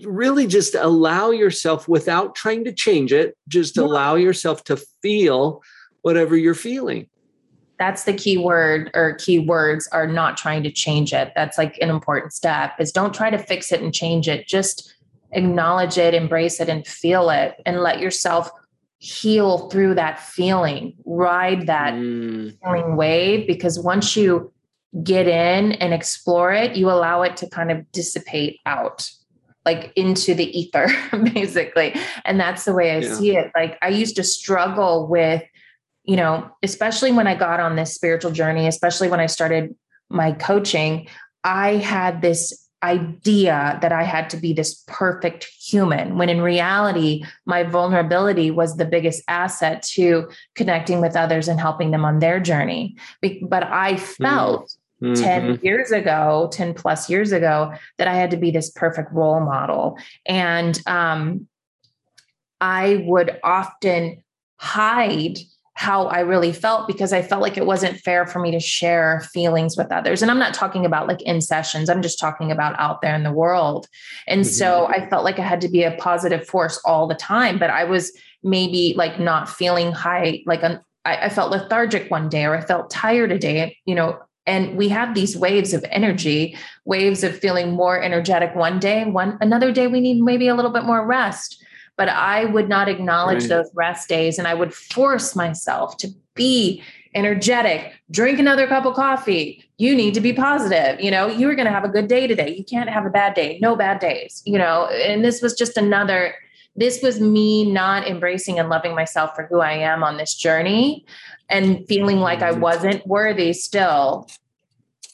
really 0.04 0.46
just 0.46 0.76
allow 0.76 1.32
yourself 1.32 1.88
without 1.88 2.36
trying 2.36 2.64
to 2.64 2.72
change 2.72 3.12
it 3.12 3.36
just 3.48 3.78
yeah. 3.78 3.84
allow 3.84 4.16
yourself 4.16 4.64
to 4.64 4.78
feel 5.02 5.62
whatever 6.02 6.38
you're 6.38 6.54
feeling 6.54 7.08
that's 7.80 8.04
the 8.04 8.14
key 8.14 8.38
word 8.38 8.92
or 8.94 9.16
key 9.16 9.40
words 9.40 9.88
are 9.92 10.06
not 10.06 10.38
trying 10.38 10.62
to 10.62 10.72
change 10.72 11.14
it 11.14 11.32
that's 11.36 11.58
like 11.58 11.78
an 11.82 11.90
important 11.90 12.32
step 12.32 12.74
is 12.80 12.92
don't 12.92 13.14
try 13.14 13.30
to 13.30 13.40
fix 13.40 13.72
it 13.72 13.82
and 13.82 13.94
change 13.94 14.28
it 14.28 14.48
just 14.48 14.96
acknowledge 15.34 15.98
it 15.98 16.14
embrace 16.14 16.60
it 16.60 16.70
and 16.70 16.86
feel 16.86 17.30
it 17.30 17.56
and 17.66 17.80
let 17.80 18.00
yourself 18.00 18.50
heal 18.98 19.70
through 19.70 19.96
that 19.96 20.20
feeling 20.20 20.94
ride 21.06 21.68
that 21.68 21.94
mm. 21.94 22.56
feeling 22.64 22.96
wave 22.96 23.48
because 23.48 23.80
once 23.80 24.16
you 24.16 24.52
get 25.04 25.28
in 25.28 25.72
and 25.74 25.94
explore 25.94 26.54
it 26.54 26.76
you 26.76 26.90
allow 26.90 27.24
it 27.24 27.36
to 27.38 27.50
kind 27.50 27.72
of 27.72 27.92
dissipate 27.92 28.60
out 28.66 29.10
like 29.66 29.92
into 29.96 30.36
the 30.36 30.58
ether 30.58 30.88
basically 31.34 31.96
and 32.26 32.40
that's 32.40 32.66
the 32.66 32.74
way 32.74 32.92
i 32.92 33.00
yeah. 33.00 33.14
see 33.16 33.36
it 33.36 33.52
like 33.56 33.78
i 33.82 33.88
used 33.88 34.16
to 34.16 34.24
struggle 34.24 35.08
with 35.08 35.42
you 36.04 36.16
know 36.16 36.50
especially 36.62 37.12
when 37.12 37.26
i 37.26 37.34
got 37.34 37.60
on 37.60 37.76
this 37.76 37.96
spiritual 37.96 38.32
journey 38.32 38.68
especially 38.68 39.10
when 39.10 39.20
i 39.20 39.26
started 39.26 39.74
my 40.10 40.32
coaching 40.32 41.08
i 41.44 41.76
had 41.76 42.22
this 42.22 42.61
idea 42.84 43.78
that 43.82 43.92
i 43.92 44.04
had 44.04 44.30
to 44.30 44.38
be 44.38 44.54
this 44.54 44.84
perfect 44.88 45.46
human 45.46 46.18
when 46.18 46.30
in 46.30 46.42
reality 46.42 47.24
my 47.46 47.64
vulnerability 47.64 48.50
was 48.52 48.78
the 48.78 48.86
biggest 48.86 49.24
asset 49.28 49.84
to 49.84 50.30
connecting 50.56 51.00
with 51.02 51.16
others 51.16 51.48
and 51.48 51.60
helping 51.60 51.92
them 51.92 52.06
on 52.06 52.20
their 52.20 52.40
journey 52.40 52.96
but 53.44 53.64
i 53.64 53.96
felt 53.96 54.76
mm-hmm. 55.02 55.14
10 55.14 55.60
years 55.64 55.92
ago, 55.92 56.50
10 56.52 56.74
plus 56.74 57.10
years 57.10 57.32
ago, 57.32 57.74
that 57.98 58.08
I 58.08 58.14
had 58.14 58.32
to 58.32 58.38
be 58.38 58.52
this 58.52 58.70
perfect 58.70 59.12
role 59.12 59.40
model. 59.40 59.98
And 60.28 60.80
um, 60.86 61.48
I 62.60 63.04
would 63.08 63.40
often 63.44 64.24
hide 64.58 65.40
how 65.82 66.06
I 66.06 66.20
really 66.20 66.54
felt 66.54 66.86
because 66.86 67.12
I 67.12 67.24
felt 67.24 67.42
like 67.42 67.58
it 67.58 67.66
wasn't 67.66 67.98
fair 68.02 68.28
for 68.28 68.38
me 68.38 68.52
to 68.52 68.60
share 68.60 69.22
feelings 69.34 69.76
with 69.76 69.92
others. 69.92 70.22
And 70.22 70.30
I'm 70.30 70.38
not 70.38 70.54
talking 70.54 70.86
about 70.86 71.08
like 71.08 71.24
in 71.24 71.42
sessions, 71.42 71.90
I'm 71.90 72.04
just 72.04 72.20
talking 72.20 72.52
about 72.52 72.80
out 72.80 73.02
there 73.02 73.16
in 73.16 73.24
the 73.24 73.32
world. 73.32 73.88
And 74.28 74.42
mm-hmm. 74.42 74.52
so 74.52 74.86
I 74.86 75.10
felt 75.10 75.24
like 75.24 75.40
I 75.40 75.42
had 75.42 75.60
to 75.62 75.70
be 75.70 75.82
a 75.82 75.98
positive 75.98 76.48
force 76.48 76.80
all 76.86 77.08
the 77.08 77.16
time, 77.16 77.58
but 77.58 77.72
I 77.72 77.86
was 77.86 78.12
maybe 78.44 78.94
like 78.96 79.20
not 79.20 79.50
feeling 79.50 79.92
high, 79.92 80.44
like 80.46 80.64
I, 80.64 80.78
I 81.04 81.30
felt 81.30 81.50
lethargic 81.50 82.12
one 82.12 82.30
day 82.30 82.46
or 82.46 82.56
I 82.56 82.62
felt 82.62 82.92
tired 82.92 83.32
a 83.32 83.40
day, 83.40 83.76
you 83.86 83.96
know, 83.96 84.20
and 84.46 84.78
we 84.78 84.88
have 84.90 85.16
these 85.16 85.36
waves 85.36 85.74
of 85.74 85.84
energy 85.90 86.56
waves 86.86 87.24
of 87.24 87.36
feeling 87.36 87.72
more 87.72 88.00
energetic 88.02 88.56
one 88.56 88.80
day 88.80 89.06
one 89.06 89.38
another 89.40 89.72
day 89.72 89.86
we 89.86 90.00
need 90.00 90.20
maybe 90.20 90.48
a 90.48 90.56
little 90.56 90.72
bit 90.72 90.84
more 90.84 91.06
rest 91.06 91.64
but 92.02 92.10
i 92.10 92.46
would 92.46 92.68
not 92.68 92.90
acknowledge 92.90 93.42
right. 93.42 93.50
those 93.50 93.70
rest 93.74 94.10
days 94.10 94.40
and 94.40 94.48
i 94.48 94.54
would 94.54 94.74
force 94.74 95.36
myself 95.36 95.98
to 95.98 96.08
be 96.36 96.82
energetic 97.14 97.94
drink 98.10 98.40
another 98.40 98.68
cup 98.68 98.86
of 98.86 98.96
coffee 98.96 99.64
you 99.78 99.94
need 99.96 100.14
to 100.14 100.22
be 100.22 100.34
positive 100.34 101.00
you 101.00 101.12
know 101.12 101.28
you're 101.28 101.56
going 101.56 101.66
to 101.66 101.72
have 101.72 101.84
a 101.84 101.90
good 101.90 102.08
day 102.08 102.26
today 102.26 102.56
you 102.58 102.64
can't 102.64 102.90
have 102.90 103.06
a 103.06 103.10
bad 103.10 103.34
day 103.34 103.60
no 103.62 103.76
bad 103.76 104.00
days 104.00 104.42
you 104.46 104.58
know 104.58 104.88
and 104.88 105.24
this 105.24 105.42
was 105.42 105.54
just 105.54 105.78
another 105.78 106.34
this 106.78 107.04
was 107.04 107.20
me 107.20 107.70
not 107.70 108.08
embracing 108.08 108.58
and 108.58 108.70
loving 108.70 108.96
myself 108.96 109.36
for 109.36 109.46
who 109.48 109.60
i 109.60 109.74
am 109.74 110.04
on 110.04 110.18
this 110.18 110.34
journey 110.34 111.06
and 111.52 111.86
feeling 111.88 112.20
like 112.20 112.42
I 112.42 112.52
mm-hmm. 112.52 112.62
wasn't 112.62 113.06
worthy 113.06 113.54
still. 113.54 114.28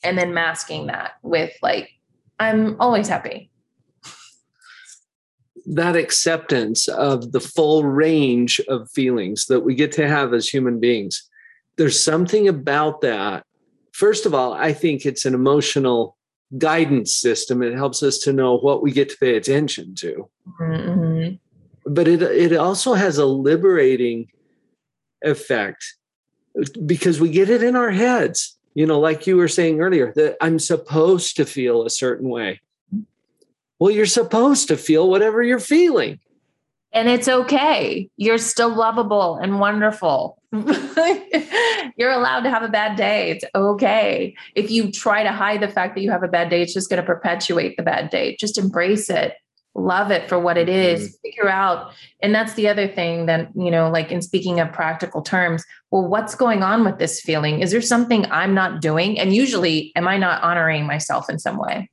And 0.04 0.18
then 0.18 0.34
masking 0.34 0.88
that 0.88 1.14
with 1.24 1.52
like, 1.62 1.90
I'm 2.40 2.80
always 2.80 3.08
happy. 3.08 3.47
That 5.68 5.96
acceptance 5.96 6.88
of 6.88 7.32
the 7.34 7.40
full 7.40 7.84
range 7.84 8.62
of 8.68 8.90
feelings 8.92 9.48
that 9.48 9.62
we 9.62 9.76
get 9.76 9.92
to 9.94 10.08
have 10.08 10.34
as 10.34 10.48
human 10.48 10.80
beings. 10.80 11.30
There's 11.76 12.02
something 12.02 12.48
about 12.48 13.02
that. 13.02 13.44
First 13.92 14.26
of 14.26 14.34
all, 14.34 14.54
I 14.54 14.74
think 14.74 15.06
it's 15.06 15.26
an 15.26 15.34
emotional 15.34 16.18
guidance 16.58 17.14
system. 17.14 17.62
It 17.62 17.74
helps 17.74 18.02
us 18.02 18.20
to 18.20 18.34
know 18.34 18.58
what 18.58 18.82
we 18.82 18.92
get 18.92 19.10
to 19.10 19.18
pay 19.18 19.36
attention 19.36 19.94
to. 19.96 20.30
Mm-hmm. 20.60 21.36
But 21.94 22.08
it, 22.08 22.22
it 22.22 22.56
also 22.56 22.94
has 22.94 23.18
a 23.18 23.26
liberating 23.26 24.30
effect 25.22 25.84
because 26.86 27.20
we 27.20 27.30
get 27.30 27.50
it 27.50 27.64
in 27.64 27.76
our 27.76 27.92
heads 27.92 28.58
you 28.78 28.86
know 28.86 29.00
like 29.00 29.26
you 29.26 29.36
were 29.38 29.48
saying 29.48 29.82
earlier 29.82 30.14
that 30.16 30.38
i'm 30.40 30.60
supposed 30.60 31.36
to 31.36 31.46
feel 31.46 31.84
a 31.84 31.90
certain 31.90 32.30
way 32.30 32.62
well 33.80 33.92
you're 33.92 34.06
supposed 34.06 34.68
to 34.68 34.78
feel 34.78 35.10
whatever 35.10 35.42
you're 35.44 35.60
feeling 35.60 36.20
and 36.94 37.08
it's 37.08 37.28
okay 37.28 38.10
you're 38.18 38.38
still 38.38 38.74
lovable 38.74 39.36
and 39.36 39.60
wonderful 39.60 40.42
you're 41.98 42.12
allowed 42.12 42.42
to 42.42 42.50
have 42.50 42.64
a 42.64 42.70
bad 42.70 42.96
day 42.96 43.32
it's 43.32 43.46
okay 43.54 44.36
if 44.56 44.72
you 44.72 44.92
try 44.92 45.24
to 45.24 45.32
hide 45.32 45.62
the 45.62 45.68
fact 45.68 45.96
that 45.96 46.02
you 46.02 46.12
have 46.12 46.24
a 46.24 46.28
bad 46.28 46.50
day 46.50 46.62
it's 46.62 46.74
just 46.74 46.90
going 46.90 47.02
to 47.02 47.06
perpetuate 47.06 47.76
the 47.78 47.84
bad 47.84 48.10
day 48.10 48.36
just 48.40 48.58
embrace 48.58 49.10
it 49.10 49.34
love 49.78 50.12
it 50.12 50.28
for 50.28 50.40
what 50.40 50.58
it 50.58 50.68
is, 50.68 51.02
mm-hmm. 51.02 51.16
figure 51.24 51.50
out. 51.50 51.94
And 52.22 52.34
that's 52.34 52.56
the 52.56 52.68
other 52.68 52.88
thing 52.88 53.28
that, 53.28 53.50
you 53.56 53.72
know, 53.72 53.90
like 53.90 54.12
in 54.12 54.22
speaking 54.22 54.60
of 54.60 54.74
practical 54.74 55.22
terms, 55.22 55.64
well, 55.92 56.06
what's 56.08 56.36
going 56.36 56.64
on 56.64 56.84
with 56.84 56.98
this 56.98 57.22
feeling? 57.22 57.62
Is 57.62 57.72
there 57.72 57.82
something 57.82 58.26
I'm 58.32 58.54
not 58.54 58.82
doing? 58.82 59.20
And 59.20 59.34
usually, 59.34 59.92
am 59.96 60.08
I 60.08 60.18
not 60.18 60.42
honoring 60.44 60.86
myself 60.86 61.30
in 61.30 61.40
some 61.40 61.58
way? 61.58 61.90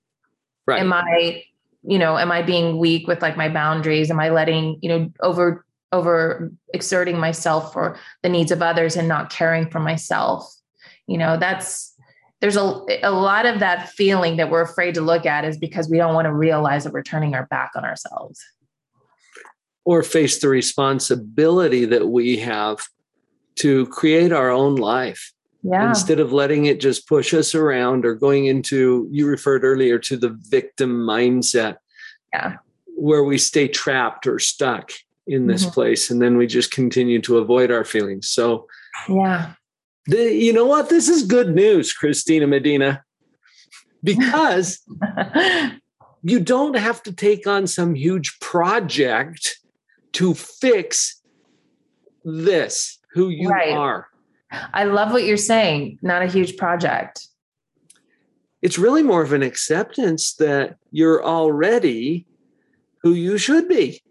Right. 0.66 0.80
Am 0.80 0.92
I, 0.92 1.44
you 1.86 1.98
know, 1.98 2.16
am 2.16 2.32
I 2.32 2.42
being 2.42 2.78
weak 2.78 3.06
with 3.06 3.20
like 3.22 3.36
my 3.36 3.48
boundaries? 3.48 4.10
Am 4.10 4.18
I 4.18 4.30
letting, 4.30 4.78
you 4.82 4.88
know, 4.88 5.12
over, 5.20 5.64
over 5.92 6.50
exerting 6.72 7.18
myself 7.18 7.72
for 7.72 7.98
the 8.22 8.28
needs 8.28 8.50
of 8.50 8.62
others 8.62 8.96
and 8.96 9.06
not 9.06 9.30
caring 9.30 9.68
for 9.70 9.80
myself? 9.80 10.50
You 11.06 11.18
know, 11.18 11.36
that's, 11.36 11.94
there's 12.40 12.56
a, 12.56 12.80
a 13.02 13.10
lot 13.10 13.46
of 13.46 13.60
that 13.60 13.90
feeling 13.90 14.36
that 14.36 14.50
we're 14.50 14.62
afraid 14.62 14.94
to 14.94 15.00
look 15.00 15.26
at 15.26 15.44
is 15.44 15.58
because 15.58 15.88
we 15.88 15.98
don't 15.98 16.14
want 16.14 16.26
to 16.26 16.32
realize 16.32 16.84
that 16.84 16.92
we're 16.92 17.02
turning 17.02 17.34
our 17.34 17.46
back 17.46 17.72
on 17.76 17.84
ourselves. 17.84 18.42
or 19.84 20.02
face 20.02 20.40
the 20.40 20.48
responsibility 20.48 21.84
that 21.84 22.08
we 22.08 22.38
have 22.38 22.78
to 23.56 23.86
create 23.86 24.32
our 24.32 24.50
own 24.50 24.76
life 24.76 25.32
Yeah. 25.66 25.88
instead 25.88 26.20
of 26.20 26.30
letting 26.30 26.66
it 26.66 26.78
just 26.78 27.08
push 27.08 27.32
us 27.32 27.54
around 27.54 28.04
or 28.04 28.14
going 28.14 28.44
into 28.46 29.08
you 29.10 29.26
referred 29.26 29.64
earlier 29.64 29.98
to 30.00 30.16
the 30.18 30.28
victim 30.50 30.90
mindset 31.06 31.76
Yeah. 32.34 32.56
where 32.96 33.24
we 33.24 33.38
stay 33.38 33.66
trapped 33.68 34.26
or 34.26 34.38
stuck 34.38 34.92
in 35.26 35.46
this 35.46 35.64
Mhm. 35.64 35.72
place 35.72 36.10
and 36.10 36.20
then 36.20 36.36
we 36.36 36.46
just 36.46 36.70
continue 36.70 37.18
to 37.22 37.38
avoid 37.38 37.70
our 37.70 37.84
feelings 37.84 38.28
so 38.28 38.66
Yeah. 39.08 39.52
the, 40.06 40.34
you 40.34 40.52
know 40.52 40.66
what 40.66 40.90
this 40.90 41.08
is 41.08 41.22
good 41.22 41.54
news 41.54 41.94
christina 41.94 42.46
medina 42.46 43.02
because 44.02 44.80
you 46.22 46.40
don't 46.40 46.76
have 46.76 47.02
to 47.04 47.12
take 47.12 47.46
on 47.46 47.66
some 47.66 47.94
huge 47.94 48.38
project 48.40 49.58
to 50.12 50.34
fix 50.34 51.22
this 52.22 52.98
who 53.14 53.30
you 53.30 53.48
Right. 53.48 53.72
are 53.72 54.08
I 54.72 54.84
love 54.84 55.12
what 55.12 55.24
you're 55.24 55.36
saying. 55.36 55.98
Not 56.02 56.22
a 56.22 56.26
huge 56.26 56.56
project. 56.56 57.26
it's 58.62 58.78
really 58.78 59.02
more 59.02 59.22
of 59.22 59.32
an 59.34 59.42
acceptance 59.42 60.34
that 60.36 60.76
you're 60.90 61.22
already 61.24 62.26
who 63.02 63.12
you 63.12 63.36
should 63.36 63.68
be 63.68 64.02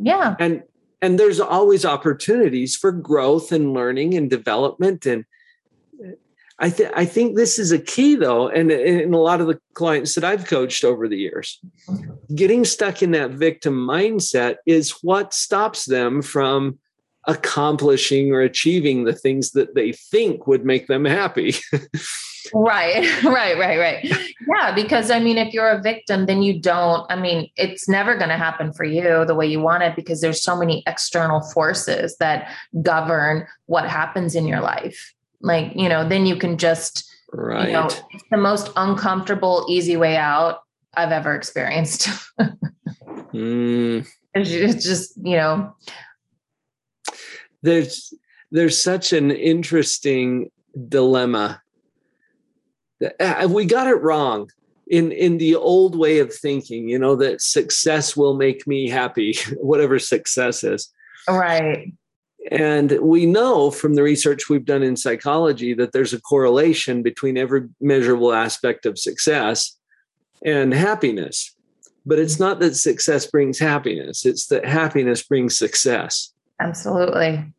Yeah. 0.00 0.34
and 0.38 0.62
and 1.02 1.18
there's 1.20 1.40
always 1.40 1.84
opportunities 1.84 2.74
for 2.74 2.90
growth 2.90 3.52
and 3.52 3.74
learning 3.74 4.14
and 4.14 4.30
development 4.30 5.04
and 5.06 5.24
I 6.58 6.70
think 6.70 6.90
I 6.94 7.04
think 7.04 7.36
this 7.36 7.58
is 7.58 7.72
a 7.72 7.80
key 7.80 8.14
though, 8.14 8.48
and 8.48 8.70
in 8.70 9.12
a 9.12 9.18
lot 9.18 9.40
of 9.40 9.48
the 9.48 9.58
clients 9.74 10.14
that 10.14 10.22
I've 10.24 10.46
coached 10.46 10.84
over 10.84 11.08
the 11.08 11.18
years, 11.18 11.60
getting 12.32 12.64
stuck 12.64 13.02
in 13.02 13.10
that 13.10 13.32
victim 13.32 13.74
mindset 13.74 14.56
is 14.64 14.92
what 15.02 15.34
stops 15.34 15.84
them 15.84 16.22
from 16.22 16.78
accomplishing 17.26 18.32
or 18.32 18.40
achieving 18.40 19.04
the 19.04 19.14
things 19.14 19.52
that 19.52 19.74
they 19.74 19.92
think 19.92 20.46
would 20.46 20.64
make 20.64 20.86
them 20.86 21.04
happy. 21.04 21.54
Right, 22.52 23.24
right, 23.24 23.58
right, 23.58 23.78
right. 23.78 24.12
Yeah, 24.48 24.74
because 24.74 25.10
I 25.10 25.18
mean, 25.18 25.38
if 25.38 25.54
you're 25.54 25.70
a 25.70 25.80
victim, 25.80 26.26
then 26.26 26.42
you 26.42 26.60
don't, 26.60 27.10
I 27.10 27.16
mean, 27.16 27.50
it's 27.56 27.88
never 27.88 28.16
going 28.16 28.28
to 28.28 28.36
happen 28.36 28.72
for 28.72 28.84
you 28.84 29.24
the 29.24 29.34
way 29.34 29.46
you 29.46 29.60
want 29.60 29.82
it 29.82 29.96
because 29.96 30.20
there's 30.20 30.42
so 30.42 30.56
many 30.56 30.82
external 30.86 31.40
forces 31.40 32.16
that 32.18 32.50
govern 32.82 33.46
what 33.66 33.88
happens 33.88 34.34
in 34.34 34.46
your 34.46 34.60
life. 34.60 35.14
Like, 35.40 35.72
you 35.74 35.88
know, 35.88 36.06
then 36.06 36.26
you 36.26 36.36
can 36.36 36.58
just, 36.58 37.10
right. 37.32 37.68
you 37.68 37.72
know, 37.72 37.88
it's 38.10 38.24
the 38.30 38.36
most 38.36 38.70
uncomfortable, 38.76 39.66
easy 39.68 39.96
way 39.96 40.16
out 40.16 40.60
I've 40.96 41.12
ever 41.12 41.34
experienced. 41.34 42.08
Mm, 43.34 44.06
it's 44.32 44.50
it's 44.50 44.84
just, 44.84 45.16
you 45.16 45.36
know, 45.36 45.74
there's 47.64 48.14
there's 48.50 48.80
such 48.80 49.12
an 49.12 49.30
interesting 49.30 50.50
dilemma. 50.88 51.60
Uh, 53.18 53.48
We 53.50 53.64
got 53.64 53.88
it 53.88 54.00
wrong 54.02 54.50
in 54.86 55.10
in 55.10 55.38
the 55.38 55.56
old 55.56 55.96
way 55.96 56.18
of 56.18 56.32
thinking. 56.32 56.88
You 56.88 56.98
know 56.98 57.16
that 57.16 57.40
success 57.40 58.16
will 58.16 58.34
make 58.34 58.66
me 58.66 58.88
happy, 58.88 59.34
whatever 59.56 59.98
success 59.98 60.62
is. 60.62 60.92
right. 61.38 61.92
And 62.50 62.98
we 63.00 63.24
know 63.24 63.70
from 63.70 63.94
the 63.94 64.02
research 64.02 64.50
we've 64.50 64.66
done 64.66 64.82
in 64.82 64.98
psychology 64.98 65.72
that 65.72 65.92
there's 65.92 66.12
a 66.12 66.20
correlation 66.20 67.02
between 67.02 67.38
every 67.38 67.68
measurable 67.80 68.34
aspect 68.34 68.84
of 68.84 68.98
success 68.98 69.78
and 70.44 70.74
happiness. 70.74 71.56
But 72.04 72.18
it's 72.18 72.38
not 72.38 72.60
that 72.60 72.76
success 72.76 73.26
brings 73.26 73.58
happiness, 73.58 74.26
it's 74.26 74.48
that 74.48 74.66
happiness 74.66 75.22
brings 75.22 75.56
success. 75.56 76.33
Absolutely. 76.60 77.52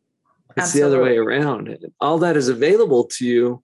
It's 0.56 0.72
the 0.72 0.82
other 0.82 1.02
way 1.02 1.18
around. 1.18 1.76
All 2.00 2.18
that 2.18 2.36
is 2.36 2.48
available 2.48 3.04
to 3.04 3.26
you 3.26 3.62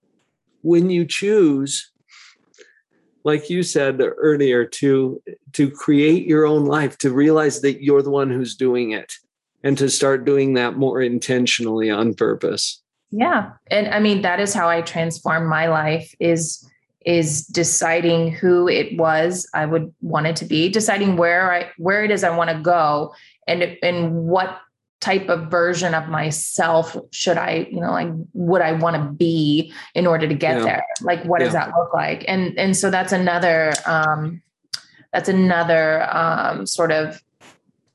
when 0.62 0.90
you 0.90 1.06
choose, 1.06 1.90
like 3.24 3.48
you 3.48 3.62
said 3.62 4.00
earlier, 4.00 4.66
to 4.66 5.22
to 5.52 5.70
create 5.70 6.26
your 6.26 6.46
own 6.46 6.66
life, 6.66 6.98
to 6.98 7.10
realize 7.10 7.62
that 7.62 7.82
you're 7.82 8.02
the 8.02 8.10
one 8.10 8.30
who's 8.30 8.54
doing 8.54 8.90
it, 8.90 9.12
and 9.62 9.78
to 9.78 9.88
start 9.88 10.26
doing 10.26 10.54
that 10.54 10.76
more 10.76 11.00
intentionally 11.00 11.90
on 11.90 12.14
purpose. 12.14 12.82
Yeah. 13.10 13.52
And 13.68 13.88
I 13.88 14.00
mean, 14.00 14.22
that 14.22 14.40
is 14.40 14.52
how 14.52 14.68
I 14.68 14.82
transformed 14.82 15.48
my 15.48 15.68
life 15.68 16.14
is 16.20 16.68
is 17.04 17.46
deciding 17.46 18.30
who 18.30 18.68
it 18.68 18.96
was 18.96 19.48
I 19.54 19.66
would 19.66 19.92
want 20.02 20.26
it 20.26 20.36
to 20.36 20.44
be, 20.44 20.68
deciding 20.68 21.16
where 21.16 21.52
I 21.52 21.70
where 21.78 22.04
it 22.04 22.10
is 22.10 22.22
I 22.22 22.36
want 22.36 22.50
to 22.50 22.60
go 22.60 23.14
and 23.46 23.76
and 23.82 24.14
what 24.14 24.60
type 25.02 25.28
of 25.28 25.50
version 25.50 25.94
of 25.94 26.08
myself 26.08 26.96
should 27.10 27.36
I, 27.36 27.66
you 27.70 27.80
know, 27.80 27.90
like 27.90 28.08
would 28.34 28.62
I 28.62 28.72
want 28.72 28.94
to 28.94 29.02
be 29.12 29.72
in 29.96 30.06
order 30.06 30.28
to 30.28 30.34
get 30.34 30.58
Yeah. 30.58 30.64
there? 30.64 30.86
Like 31.02 31.24
what 31.24 31.40
does 31.40 31.52
that 31.54 31.72
look 31.76 31.92
like? 31.92 32.24
And 32.28 32.56
and 32.56 32.76
so 32.76 32.88
that's 32.88 33.12
another 33.12 33.74
um 33.84 34.40
that's 35.12 35.28
another 35.28 36.04
um 36.14 36.66
sort 36.66 36.92
of 36.92 37.20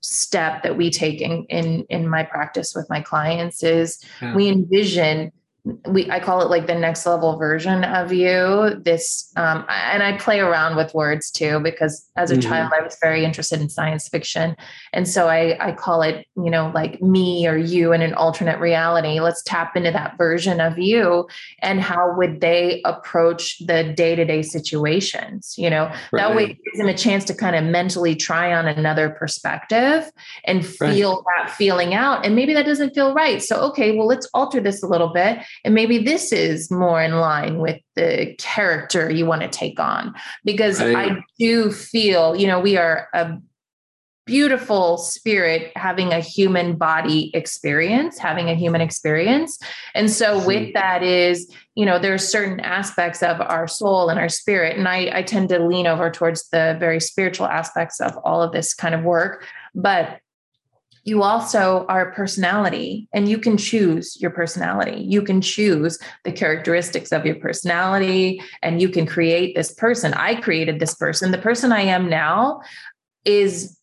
step 0.01 0.63
that 0.63 0.75
we 0.75 0.89
take 0.89 1.21
in 1.21 1.45
in 1.45 1.85
in 1.89 2.09
my 2.09 2.23
practice 2.23 2.75
with 2.75 2.89
my 2.89 3.01
clients 3.01 3.63
is 3.63 4.03
Yeah. 4.21 4.35
we 4.35 4.49
envision 4.49 5.31
we 5.89 6.09
i 6.11 6.19
call 6.19 6.41
it 6.41 6.49
like 6.49 6.67
the 6.67 6.75
next 6.75 7.05
level 7.05 7.37
version 7.37 7.83
of 7.83 8.11
you 8.13 8.75
this 8.83 9.31
um, 9.35 9.65
and 9.69 10.03
i 10.03 10.15
play 10.17 10.39
around 10.39 10.75
with 10.75 10.93
words 10.93 11.29
too 11.31 11.59
because 11.59 12.09
as 12.15 12.31
a 12.31 12.37
Mhm. 12.37 12.41
child 12.41 12.71
i 12.77 12.81
was 12.81 12.97
very 13.01 13.23
interested 13.25 13.59
in 13.61 13.69
science 13.69 14.07
fiction 14.07 14.55
and 14.93 15.07
so 15.07 15.27
i 15.27 15.57
i 15.59 15.71
call 15.71 16.01
it 16.01 16.25
you 16.35 16.49
know 16.49 16.71
like 16.73 17.01
me 17.01 17.47
or 17.47 17.57
you 17.57 17.93
in 17.93 18.01
an 18.01 18.13
alternate 18.13 18.59
reality 18.59 19.19
let's 19.19 19.43
tap 19.43 19.75
into 19.75 19.91
that 19.91 20.17
version 20.17 20.59
of 20.61 20.77
you 20.77 21.27
and 21.61 21.81
how 21.81 22.13
would 22.15 22.41
they 22.41 22.81
approach 22.85 23.57
the 23.65 23.93
day-to-day 23.95 24.41
situations 24.41 25.55
you 25.57 25.69
know 25.69 25.91
that 26.13 26.35
way 26.35 26.43
Right. 26.43 26.51
it 26.51 26.57
gives 26.63 26.77
them 26.77 26.87
a 26.87 26.97
chance 26.97 27.23
to 27.25 27.33
kind 27.33 27.55
of 27.55 27.63
mentally 27.63 28.15
try 28.15 28.53
on 28.53 28.67
another 28.67 29.09
perspective 29.09 30.09
and 30.45 30.65
Right. 30.79 30.93
feel 30.95 31.23
that 31.37 31.51
feeling 31.51 31.93
out. 31.93 32.25
And 32.25 32.35
maybe 32.35 32.53
that 32.53 32.65
doesn't 32.65 32.93
feel 32.93 33.13
right. 33.13 33.41
So, 33.41 33.59
okay, 33.69 33.95
well, 33.95 34.07
let's 34.07 34.27
alter 34.33 34.59
this 34.59 34.83
a 34.83 34.87
little 34.87 35.09
bit. 35.09 35.39
And 35.63 35.73
maybe 35.73 35.99
this 35.99 36.31
is 36.31 36.71
more 36.71 37.01
in 37.01 37.19
line 37.19 37.59
with 37.59 37.81
the 37.95 38.35
character 38.37 39.09
you 39.09 39.25
want 39.25 39.41
to 39.41 39.47
take 39.47 39.79
on. 39.79 40.13
Because 40.43 40.81
Right. 40.81 41.11
I 41.11 41.23
do 41.39 41.71
feel, 41.71 42.35
you 42.35 42.47
know, 42.47 42.59
we 42.59 42.77
are 42.77 43.07
a 43.13 43.37
beautiful 44.27 44.97
spirit 44.97 45.71
having 45.75 46.11
a 46.11 46.19
human 46.19 46.75
body 46.75 47.31
experience, 47.33 48.19
having 48.19 48.49
a 48.49 48.53
human 48.53 48.81
experience. 48.81 49.57
And 49.95 50.11
so, 50.11 50.37
mm-hmm. 50.37 50.45
with 50.45 50.73
that, 50.73 51.01
is, 51.01 51.49
you 51.75 51.85
know, 51.85 51.97
there 51.97 52.13
are 52.13 52.19
certain 52.19 52.59
aspects 52.59 53.23
of 53.23 53.41
our 53.41 53.67
soul 53.67 54.09
and 54.09 54.19
our 54.19 54.29
spirit. 54.29 54.77
And 54.77 54.87
I, 54.87 55.09
I 55.13 55.23
tend 55.23 55.49
to 55.49 55.65
lean 55.65 55.87
over 55.87 56.11
towards 56.11 56.49
the 56.49 56.75
very 56.79 56.99
spiritual 56.99 57.47
aspects 57.47 57.99
of 57.99 58.15
all 58.23 58.43
of 58.43 58.51
this 58.51 58.73
kind 58.73 58.93
of 58.93 59.03
work. 59.03 59.45
But 59.73 60.19
you 61.07 61.23
also 61.23 61.85
are 61.87 62.09
a 62.09 62.13
personality 62.13 63.07
and 63.13 63.29
you 63.29 63.37
can 63.37 63.55
choose 63.55 64.19
your 64.19 64.29
personality. 64.29 64.99
You 64.99 65.21
can 65.21 65.39
choose 65.39 65.97
the 66.25 66.33
characteristics 66.33 67.13
of 67.13 67.25
your 67.25 67.35
personality 67.35 68.41
and 68.61 68.81
you 68.81 68.89
can 68.89 69.05
create 69.05 69.55
this 69.55 69.73
person. 69.73 70.13
I 70.15 70.35
created 70.41 70.81
this 70.81 70.95
person. 70.95 71.31
The 71.31 71.37
person 71.37 71.71
I 71.71 71.83
am 71.83 72.09
now 72.09 72.59
is 73.23 73.76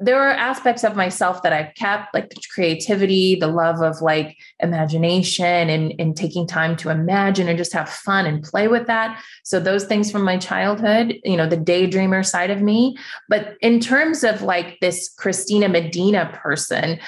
there 0.00 0.20
are 0.22 0.30
aspects 0.30 0.84
of 0.84 0.94
myself 0.94 1.42
that 1.42 1.52
I've 1.52 1.74
kept, 1.74 2.14
like 2.14 2.30
the 2.30 2.40
creativity, 2.54 3.34
the 3.34 3.48
love 3.48 3.80
of 3.80 4.00
like 4.00 4.36
imagination 4.60 5.68
and, 5.68 5.92
and 5.98 6.16
taking 6.16 6.46
time 6.46 6.76
to 6.76 6.90
imagine 6.90 7.48
and 7.48 7.58
just 7.58 7.72
have 7.72 7.88
fun 7.88 8.24
and 8.24 8.42
play 8.42 8.68
with 8.68 8.86
that. 8.86 9.20
So 9.42 9.58
those 9.58 9.86
things 9.86 10.10
from 10.12 10.22
my 10.22 10.38
childhood, 10.38 11.18
you 11.24 11.36
know, 11.36 11.48
the 11.48 11.56
daydreamer 11.56 12.24
side 12.24 12.50
of 12.50 12.62
me. 12.62 12.96
But 13.28 13.56
in 13.60 13.80
terms 13.80 14.22
of 14.22 14.42
like 14.42 14.78
this 14.80 15.08
Christina 15.18 15.68
Medina 15.68 16.30
person, 16.32 17.00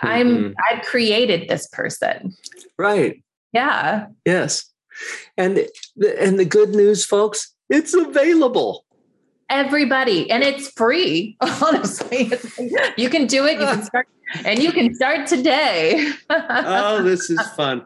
I'm 0.00 0.32
Mhm. 0.32 0.54
I've 0.70 0.84
created 0.84 1.48
this 1.48 1.66
person. 1.68 2.34
Right. 2.78 3.22
Yeah. 3.52 4.06
Yes. 4.24 4.70
And 5.36 5.56
the, 5.96 6.22
and 6.22 6.38
the 6.38 6.44
good 6.44 6.70
news, 6.70 7.04
folks, 7.04 7.54
it's 7.68 7.94
available. 7.94 8.84
Everybody. 9.52 10.30
And 10.30 10.42
it's 10.42 10.68
free. 10.70 11.36
Honestly. 11.62 12.32
You 12.96 13.10
can 13.10 13.26
do 13.26 13.44
it. 13.44 13.60
You 13.60 13.66
can 13.66 13.82
start 13.82 14.08
and 14.46 14.62
you 14.62 14.72
can 14.72 14.94
start 14.94 15.26
today. 15.26 16.10
Oh, 16.30 17.02
this 17.02 17.28
is 17.28 17.40
fun. 17.50 17.84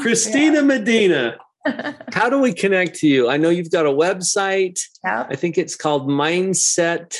Christina 0.00 0.62
Medina, 0.62 1.36
how 2.12 2.30
do 2.30 2.38
we 2.38 2.52
connect 2.52 2.96
to 3.00 3.08
you? 3.08 3.28
I 3.28 3.36
know 3.36 3.50
you've 3.50 3.70
got 3.70 3.86
a 3.86 3.90
website. 3.90 4.80
Yeah. 5.04 5.26
I 5.28 5.34
think 5.34 5.58
it's 5.58 5.74
called 5.74 6.08
Mindset 6.08 7.16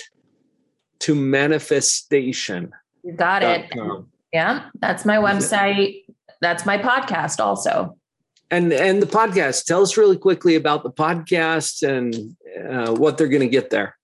to 1.00 1.14
Manifestation. 1.14 2.72
You 3.02 3.12
got 3.12 3.42
it. 3.42 3.70
Yeah, 4.32 4.68
that's 4.78 5.04
my 5.04 5.16
website. 5.16 6.04
That's 6.40 6.64
my 6.64 6.78
podcast 6.78 7.40
also. 7.40 7.96
And 8.50 8.72
and 8.72 9.02
the 9.02 9.06
podcast. 9.06 9.64
Tell 9.64 9.82
us 9.82 9.96
really 9.96 10.16
quickly 10.16 10.54
about 10.54 10.82
the 10.82 10.90
podcast 10.90 11.86
and 11.86 12.36
uh, 12.68 12.94
what 12.94 13.18
they're 13.18 13.28
going 13.28 13.42
to 13.42 13.48
get 13.48 13.70
there. 13.70 13.96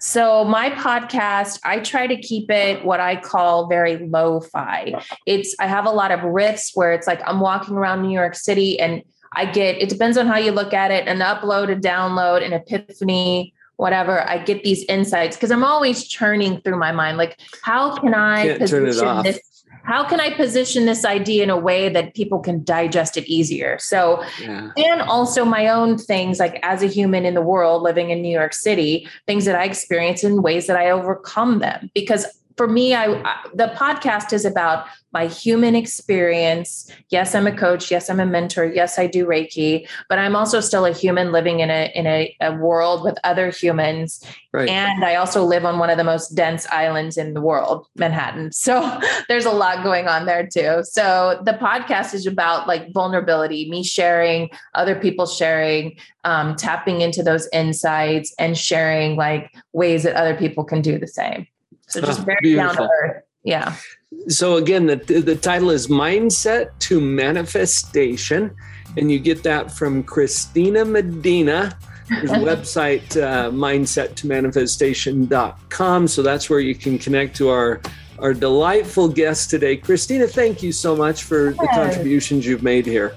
So 0.00 0.44
my 0.44 0.70
podcast, 0.70 1.60
I 1.62 1.80
try 1.80 2.06
to 2.06 2.16
keep 2.16 2.50
it 2.50 2.84
what 2.84 2.98
I 2.98 3.16
call 3.16 3.68
very 3.68 3.98
lo-fi. 3.98 4.94
It's 5.26 5.54
I 5.60 5.66
have 5.66 5.84
a 5.84 5.90
lot 5.90 6.10
of 6.10 6.20
riffs 6.20 6.70
where 6.74 6.92
it's 6.94 7.06
like 7.06 7.20
I'm 7.26 7.40
walking 7.40 7.74
around 7.76 8.02
New 8.02 8.12
York 8.12 8.34
City 8.34 8.80
and 8.80 9.02
I 9.34 9.44
get 9.44 9.76
it 9.76 9.88
depends 9.88 10.16
on 10.16 10.26
how 10.26 10.38
you 10.38 10.50
look 10.50 10.72
at 10.72 10.90
it, 10.90 11.06
an 11.06 11.18
upload, 11.18 11.70
a 11.70 11.76
download, 11.76 12.44
an 12.44 12.54
epiphany, 12.54 13.54
whatever. 13.76 14.26
I 14.28 14.38
get 14.38 14.64
these 14.64 14.84
insights 14.84 15.36
because 15.36 15.50
I'm 15.50 15.64
always 15.64 16.08
churning 16.08 16.60
through 16.62 16.78
my 16.78 16.92
mind. 16.92 17.18
Like, 17.18 17.38
how 17.62 17.94
can 17.96 18.14
I 18.14 18.46
Can't 18.46 18.68
turn 18.68 18.84
it 18.84 18.86
position 18.86 19.08
off. 19.08 19.24
this? 19.24 19.40
How 19.86 20.06
can 20.08 20.20
I 20.20 20.30
position 20.34 20.86
this 20.86 21.04
idea 21.04 21.42
in 21.42 21.50
a 21.50 21.56
way 21.56 21.88
that 21.88 22.14
people 22.14 22.40
can 22.40 22.64
digest 22.64 23.16
it 23.16 23.26
easier? 23.26 23.78
So 23.78 24.22
Yeah. 24.40 24.70
and 24.76 25.02
also 25.02 25.44
my 25.44 25.68
own 25.68 25.96
things 25.96 26.38
like 26.38 26.58
as 26.62 26.82
a 26.82 26.86
human 26.86 27.24
in 27.24 27.34
the 27.34 27.42
world 27.42 27.82
living 27.82 28.10
in 28.10 28.20
new 28.22 28.32
york 28.32 28.52
city 28.52 29.08
things 29.26 29.44
that 29.44 29.54
i 29.54 29.64
experience 29.64 30.22
in 30.24 30.42
ways 30.42 30.66
that 30.66 30.76
i 30.76 30.90
overcome 30.90 31.58
them 31.60 31.90
because 31.94 32.26
for 32.56 32.66
me 32.68 32.94
I, 32.94 33.12
I 33.12 33.36
the 33.54 33.68
podcast 33.76 34.32
is 34.32 34.44
about 34.44 34.86
my 35.12 35.26
human 35.26 35.74
experience 35.74 36.90
yes 37.10 37.34
i'm 37.34 37.46
a 37.46 37.56
coach 37.56 37.90
yes 37.90 38.08
i'm 38.10 38.20
a 38.20 38.26
mentor 38.26 38.64
yes 38.64 38.98
i 38.98 39.06
do 39.06 39.26
reiki 39.26 39.88
but 40.08 40.18
i'm 40.18 40.36
also 40.36 40.60
still 40.60 40.84
a 40.84 40.92
human 40.92 41.32
living 41.32 41.60
in 41.60 41.70
a 41.70 41.90
in 41.94 42.06
a, 42.06 42.36
a 42.40 42.54
world 42.56 43.02
with 43.04 43.16
other 43.24 43.50
humans 43.50 44.24
Right. 44.56 44.70
and 44.70 45.04
I 45.04 45.16
also 45.16 45.44
live 45.44 45.66
on 45.66 45.78
one 45.78 45.90
of 45.90 45.98
the 45.98 46.04
most 46.04 46.30
dense 46.30 46.66
islands 46.68 47.18
in 47.18 47.34
the 47.34 47.42
world, 47.42 47.86
Manhattan. 47.94 48.52
So 48.66 48.98
there's 49.28 49.44
a 49.44 49.50
lot 49.50 49.84
going 49.84 50.08
on 50.08 50.24
there 50.24 50.48
too. 50.48 50.82
So 50.82 51.42
the 51.44 51.52
podcast 51.52 52.14
is 52.14 52.26
about 52.26 52.66
like 52.66 52.90
vulnerability, 52.94 53.68
me 53.68 53.84
sharing, 53.84 54.48
other 54.74 54.94
people 54.94 55.26
sharing, 55.26 55.98
um, 56.24 56.56
tapping 56.56 57.02
into 57.02 57.22
those 57.22 57.46
insights 57.52 58.34
and 58.38 58.56
sharing 58.56 59.16
like 59.16 59.54
ways 59.74 60.04
that 60.04 60.16
other 60.16 60.34
people 60.34 60.64
can 60.64 60.80
do 60.80 60.98
the 60.98 61.06
same. 61.06 61.46
So 61.88 62.00
just 62.00 62.20
Oh, 62.20 62.24
very 62.24 62.54
down 62.54 62.76
to 62.76 62.88
earth. 63.02 63.22
Yeah. 63.44 63.74
So 64.28 64.56
again, 64.56 64.86
the 64.86 64.96
the 64.96 65.36
title 65.36 65.70
is 65.70 65.88
Mindset 65.88 66.70
to 66.80 67.00
Manifestation, 67.00 68.54
and 68.96 69.10
you 69.10 69.18
get 69.18 69.42
that 69.44 69.70
from 69.70 70.02
Christina 70.02 70.84
Medina. 70.84 71.78
Website, 72.08 73.20
uh, 73.20 73.50
mindset 73.50 74.14
to 74.14 74.28
manifestation.com. 74.28 76.06
So 76.06 76.22
that's 76.22 76.48
where 76.48 76.60
you 76.60 76.76
can 76.76 77.00
connect 77.00 77.34
to 77.38 77.48
our 77.48 77.80
our 78.20 78.32
delightful 78.32 79.08
guest 79.08 79.50
today. 79.50 79.76
Christina, 79.76 80.26
thank 80.26 80.62
you 80.62 80.72
so 80.72 80.96
much 80.96 81.24
for 81.24 81.50
the 81.50 81.68
contributions 81.74 82.46
you've 82.46 82.62
made 82.62 82.86
here. 82.86 83.16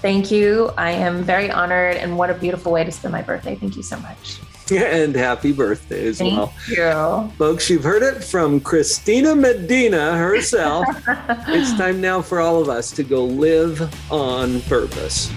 Thank 0.00 0.30
you. 0.30 0.70
I 0.76 0.90
am 0.90 1.22
very 1.22 1.50
honored 1.50 1.96
and 1.96 2.16
what 2.16 2.30
a 2.30 2.34
beautiful 2.34 2.72
way 2.72 2.84
to 2.84 2.92
spend 2.92 3.12
my 3.12 3.22
birthday. 3.22 3.56
Thank 3.56 3.76
you 3.76 3.82
so 3.82 3.98
much. 3.98 4.38
And 4.72 5.14
happy 5.14 5.52
birthday 5.52 6.06
as 6.06 6.18
Thank 6.18 6.36
well. 6.36 6.54
you. 6.68 7.30
Folks, 7.36 7.68
you've 7.68 7.84
heard 7.84 8.02
it 8.02 8.24
from 8.24 8.60
Christina 8.60 9.34
Medina 9.34 10.16
herself. 10.16 10.86
it's 11.48 11.76
time 11.76 12.00
now 12.00 12.22
for 12.22 12.40
all 12.40 12.60
of 12.60 12.68
us 12.68 12.90
to 12.92 13.02
go 13.02 13.24
live 13.24 13.82
on 14.10 14.60
purpose. 14.62 15.30